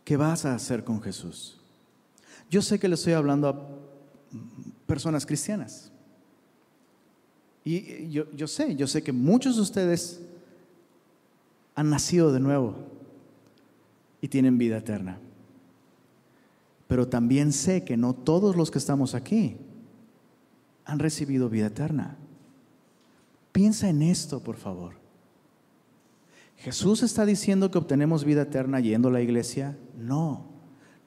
¿Qué 0.07 0.15
vas 0.15 0.45
a 0.45 0.55
hacer 0.55 0.85
con 0.85 1.01
Jesús? 1.01 1.57
Yo 2.49 2.61
sé 2.61 2.79
que 2.79 2.87
le 2.87 2.95
estoy 2.95 3.11
hablando 3.11 3.49
a 3.49 3.67
personas 4.85 5.25
cristianas. 5.25 5.91
Y 7.65 8.07
yo, 8.07 8.47
sé, 8.47 8.77
yo 8.77 8.87
sé 8.87 9.03
que 9.03 9.11
muchos 9.11 9.57
de 9.57 9.63
ustedes 9.63 10.21
han 11.75 11.89
nacido 11.89 12.31
de 12.31 12.39
nuevo 12.39 12.75
y 14.21 14.29
tienen 14.29 14.57
vida 14.57 14.77
eterna. 14.77 15.19
Pero 16.87 17.09
también 17.09 17.51
sé 17.51 17.83
que 17.83 17.97
no 17.97 18.13
todos 18.13 18.55
los 18.55 18.71
que 18.71 18.77
estamos 18.77 19.13
aquí 19.13 19.57
han 20.85 20.99
recibido 20.99 21.49
vida 21.49 21.65
eterna. 21.65 22.15
Piensa 23.51 23.89
en 23.89 24.01
esto, 24.03 24.41
por 24.41 24.55
favor. 24.55 25.06
¿Jesús 26.57 27.03
está 27.03 27.25
diciendo 27.25 27.69
que 27.69 27.77
obtenemos 27.77 28.23
vida 28.23 28.41
eterna 28.43 28.79
yendo 28.79 29.09
a 29.09 29.11
la 29.11 29.21
iglesia? 29.21 29.77
No. 29.95 30.45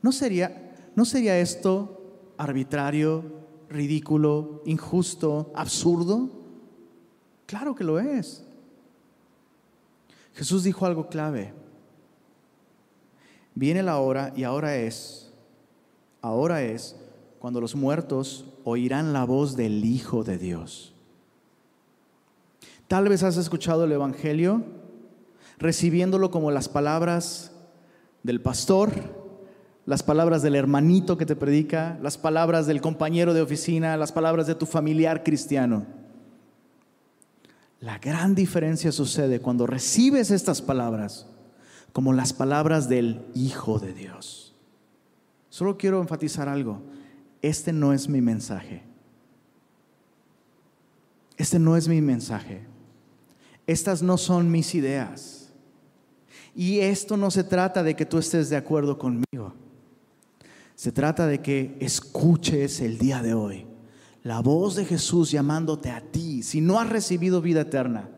¿No 0.01 0.13
sería, 0.13 0.73
no 0.95 1.05
sería 1.05 1.39
esto 1.39 2.33
arbitrario, 2.39 3.25
ridículo, 3.69 4.63
injusto, 4.65 5.53
absurdo? 5.55 6.31
Claro 7.47 7.75
que 7.75 7.85
lo 7.85 7.99
es. 7.99 8.45
Jesús 10.35 10.63
dijo 10.63 10.87
algo 10.87 11.09
clave. 11.09 11.53
Viene 13.55 13.83
la 13.83 13.99
hora 13.99 14.33
y 14.37 14.45
ahora 14.45 14.77
es, 14.77 15.33
ahora 16.23 16.63
es 16.63 16.97
cuando 17.41 17.61
los 17.61 17.75
muertos 17.75 18.47
oirán 18.65 19.13
la 19.13 19.25
voz 19.25 19.57
del 19.57 19.85
Hijo 19.85 20.23
de 20.23 20.39
Dios. 20.39 20.95
Tal 22.87 23.09
vez 23.09 23.23
has 23.23 23.37
escuchado 23.37 23.85
el 23.85 23.93
Evangelio 23.93 24.65
recibiéndolo 25.61 26.31
como 26.31 26.51
las 26.51 26.69
palabras 26.69 27.53
del 28.23 28.41
pastor, 28.41 28.91
las 29.87 30.03
palabras 30.03 30.43
del 30.43 30.57
hermanito 30.57 31.17
que 31.17 31.27
te 31.27 31.37
predica, 31.37 31.99
las 32.03 32.19
palabras 32.19 32.67
del 32.67 32.81
compañero 32.81 33.35
de 33.35 33.43
oficina, 33.43 33.97
las 33.97 34.11
palabras 34.11 34.47
de 34.47 34.55
tu 34.55 34.67
familiar 34.67 35.23
cristiano. 35.23 35.87
La 37.79 37.99
gran 37.99 38.35
diferencia 38.35 38.91
sucede 38.91 39.41
cuando 39.41 39.67
recibes 39.67 40.31
estas 40.31 40.61
palabras 40.61 41.27
como 41.93 42.13
las 42.13 42.33
palabras 42.33 42.89
del 42.89 43.23
Hijo 43.35 43.79
de 43.79 43.93
Dios. 43.93 44.55
Solo 45.49 45.77
quiero 45.77 46.01
enfatizar 46.01 46.49
algo. 46.49 46.83
Este 47.43 47.73
no 47.73 47.93
es 47.93 48.09
mi 48.09 48.21
mensaje. 48.21 48.85
Este 51.37 51.59
no 51.59 51.77
es 51.77 51.89
mi 51.89 52.01
mensaje. 52.01 52.67
Estas 53.67 54.03
no 54.03 54.19
son 54.19 54.51
mis 54.51 54.75
ideas. 54.75 55.40
Y 56.55 56.81
esto 56.81 57.17
no 57.17 57.31
se 57.31 57.45
trata 57.45 57.83
de 57.83 57.95
que 57.95 58.07
tú 58.07 58.19
estés 58.19 58.51
de 58.51 58.57
acuerdo 58.57 58.99
conmigo. 58.99 59.55
Se 60.75 60.93
trata 60.93 61.27
de 61.27 61.41
que 61.41 61.77
escuches 61.81 62.81
el 62.81 62.99
día 62.99 63.23
de 63.23 63.35
hoy 63.35 63.67
la 64.23 64.41
voz 64.41 64.75
de 64.75 64.85
Jesús 64.85 65.31
llamándote 65.31 65.91
a 65.91 66.01
ti. 66.01 66.43
Si 66.43 66.61
no 66.61 66.79
has 66.79 66.89
recibido 66.89 67.41
vida 67.41 67.63
eterna, 67.63 68.09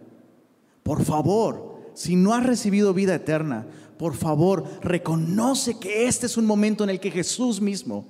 por 0.83 1.05
favor, 1.05 1.91
si 1.95 2.17
no 2.17 2.35
has 2.35 2.45
recibido 2.45 2.95
vida 2.95 3.15
eterna, 3.15 3.67
por 3.99 4.15
favor, 4.15 4.65
reconoce 4.83 5.79
que 5.79 6.09
este 6.09 6.27
es 6.27 6.37
un 6.37 6.47
momento 6.47 6.83
en 6.85 6.91
el 6.91 7.01
que 7.01 7.11
Jesús 7.11 7.61
mismo 7.61 8.07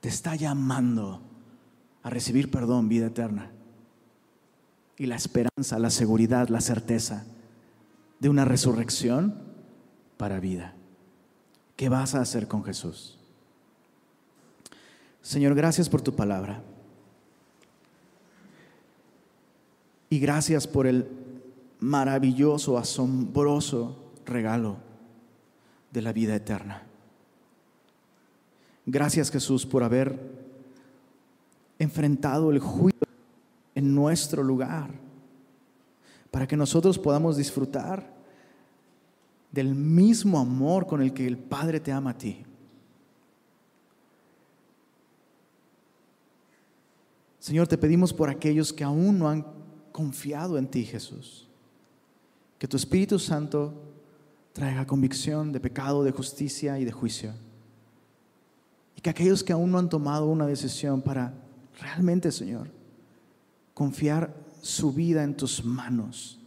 te 0.00 0.08
está 0.08 0.36
llamando 0.36 1.20
a 2.02 2.10
recibir 2.10 2.50
perdón, 2.50 2.88
vida 2.88 3.06
eterna. 3.06 3.50
Y 4.96 5.06
la 5.06 5.16
esperanza, 5.16 5.78
la 5.78 5.90
seguridad, 5.90 6.48
la 6.48 6.60
certeza 6.60 7.26
de 8.20 8.28
una 8.28 8.44
resurrección 8.44 9.34
para 10.16 10.38
vida. 10.38 10.74
¿Qué 11.76 11.88
vas 11.88 12.14
a 12.14 12.20
hacer 12.20 12.46
con 12.46 12.62
Jesús? 12.62 13.18
Señor, 15.22 15.54
gracias 15.54 15.88
por 15.88 16.02
tu 16.02 16.14
palabra. 16.14 16.62
Y 20.10 20.18
gracias 20.18 20.66
por 20.66 20.86
el 20.86 21.08
maravilloso, 21.80 22.76
asombroso 22.76 24.12
regalo 24.26 24.76
de 25.90 26.02
la 26.02 26.12
vida 26.12 26.34
eterna. 26.34 26.82
Gracias 28.86 29.30
Jesús 29.30 29.66
por 29.66 29.82
haber 29.82 30.18
enfrentado 31.78 32.50
el 32.50 32.58
juicio 32.58 33.06
en 33.74 33.94
nuestro 33.94 34.42
lugar, 34.42 34.90
para 36.30 36.46
que 36.46 36.56
nosotros 36.56 36.98
podamos 36.98 37.36
disfrutar 37.36 38.20
del 39.50 39.74
mismo 39.74 40.38
amor 40.38 40.86
con 40.86 41.02
el 41.02 41.12
que 41.12 41.26
el 41.26 41.36
Padre 41.36 41.80
te 41.80 41.90
ama 41.90 42.10
a 42.10 42.18
ti. 42.18 42.44
Señor, 47.38 47.66
te 47.66 47.78
pedimos 47.78 48.12
por 48.12 48.28
aquellos 48.28 48.72
que 48.72 48.84
aún 48.84 49.18
no 49.18 49.28
han 49.28 49.46
confiado 49.92 50.58
en 50.58 50.68
ti, 50.68 50.84
Jesús. 50.84 51.48
Que 52.58 52.68
tu 52.68 52.76
Espíritu 52.76 53.18
Santo 53.18 53.72
traiga 54.52 54.86
convicción 54.86 55.50
de 55.50 55.58
pecado, 55.58 56.04
de 56.04 56.12
justicia 56.12 56.78
y 56.78 56.84
de 56.84 56.92
juicio. 56.92 57.32
Y 58.94 59.00
que 59.00 59.10
aquellos 59.10 59.42
que 59.42 59.52
aún 59.52 59.72
no 59.72 59.78
han 59.78 59.88
tomado 59.88 60.26
una 60.26 60.46
decisión 60.46 61.00
para 61.00 61.32
realmente, 61.80 62.30
Señor, 62.30 62.68
confiar 63.72 64.34
su 64.60 64.92
vida 64.92 65.22
en 65.24 65.36
tus 65.36 65.64
manos 65.64 66.40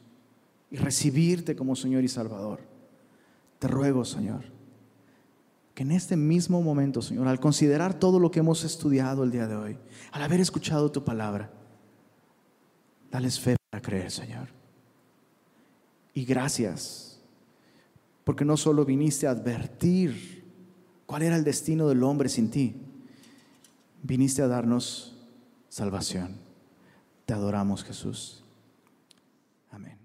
y 0.71 0.77
recibirte 0.77 1.55
como 1.55 1.75
Señor 1.75 2.03
y 2.03 2.07
Salvador, 2.07 2.59
te 3.59 3.67
ruego, 3.67 4.05
Señor, 4.05 4.43
que 5.73 5.83
en 5.83 5.91
este 5.91 6.15
mismo 6.15 6.61
momento, 6.61 7.01
Señor, 7.01 7.27
al 7.27 7.39
considerar 7.39 7.99
todo 7.99 8.19
lo 8.19 8.31
que 8.31 8.39
hemos 8.39 8.63
estudiado 8.63 9.23
el 9.23 9.31
día 9.31 9.47
de 9.47 9.55
hoy, 9.55 9.77
al 10.11 10.21
haber 10.21 10.39
escuchado 10.39 10.91
tu 10.91 11.03
palabra, 11.03 11.51
Dales 13.13 13.39
fe 13.39 13.55
para 13.69 13.79
creer, 13.79 14.09
Señor. 14.09 14.47
Y 16.15 16.25
gracias, 16.25 17.19
porque 18.23 18.43
no 18.43 18.57
solo 18.57 18.85
viniste 18.85 19.27
a 19.27 19.31
advertir 19.31 20.43
cuál 21.05 21.21
era 21.21 21.35
el 21.35 21.43
destino 21.43 21.87
del 21.87 22.01
hombre 22.01 22.27
sin 22.27 22.49
ti, 22.49 22.75
viniste 24.01 24.41
a 24.41 24.47
darnos 24.47 25.15
salvación. 25.69 26.42
Te 27.25 27.33
adoramos, 27.33 27.83
Jesús. 27.83 28.43
Amén. 29.71 30.02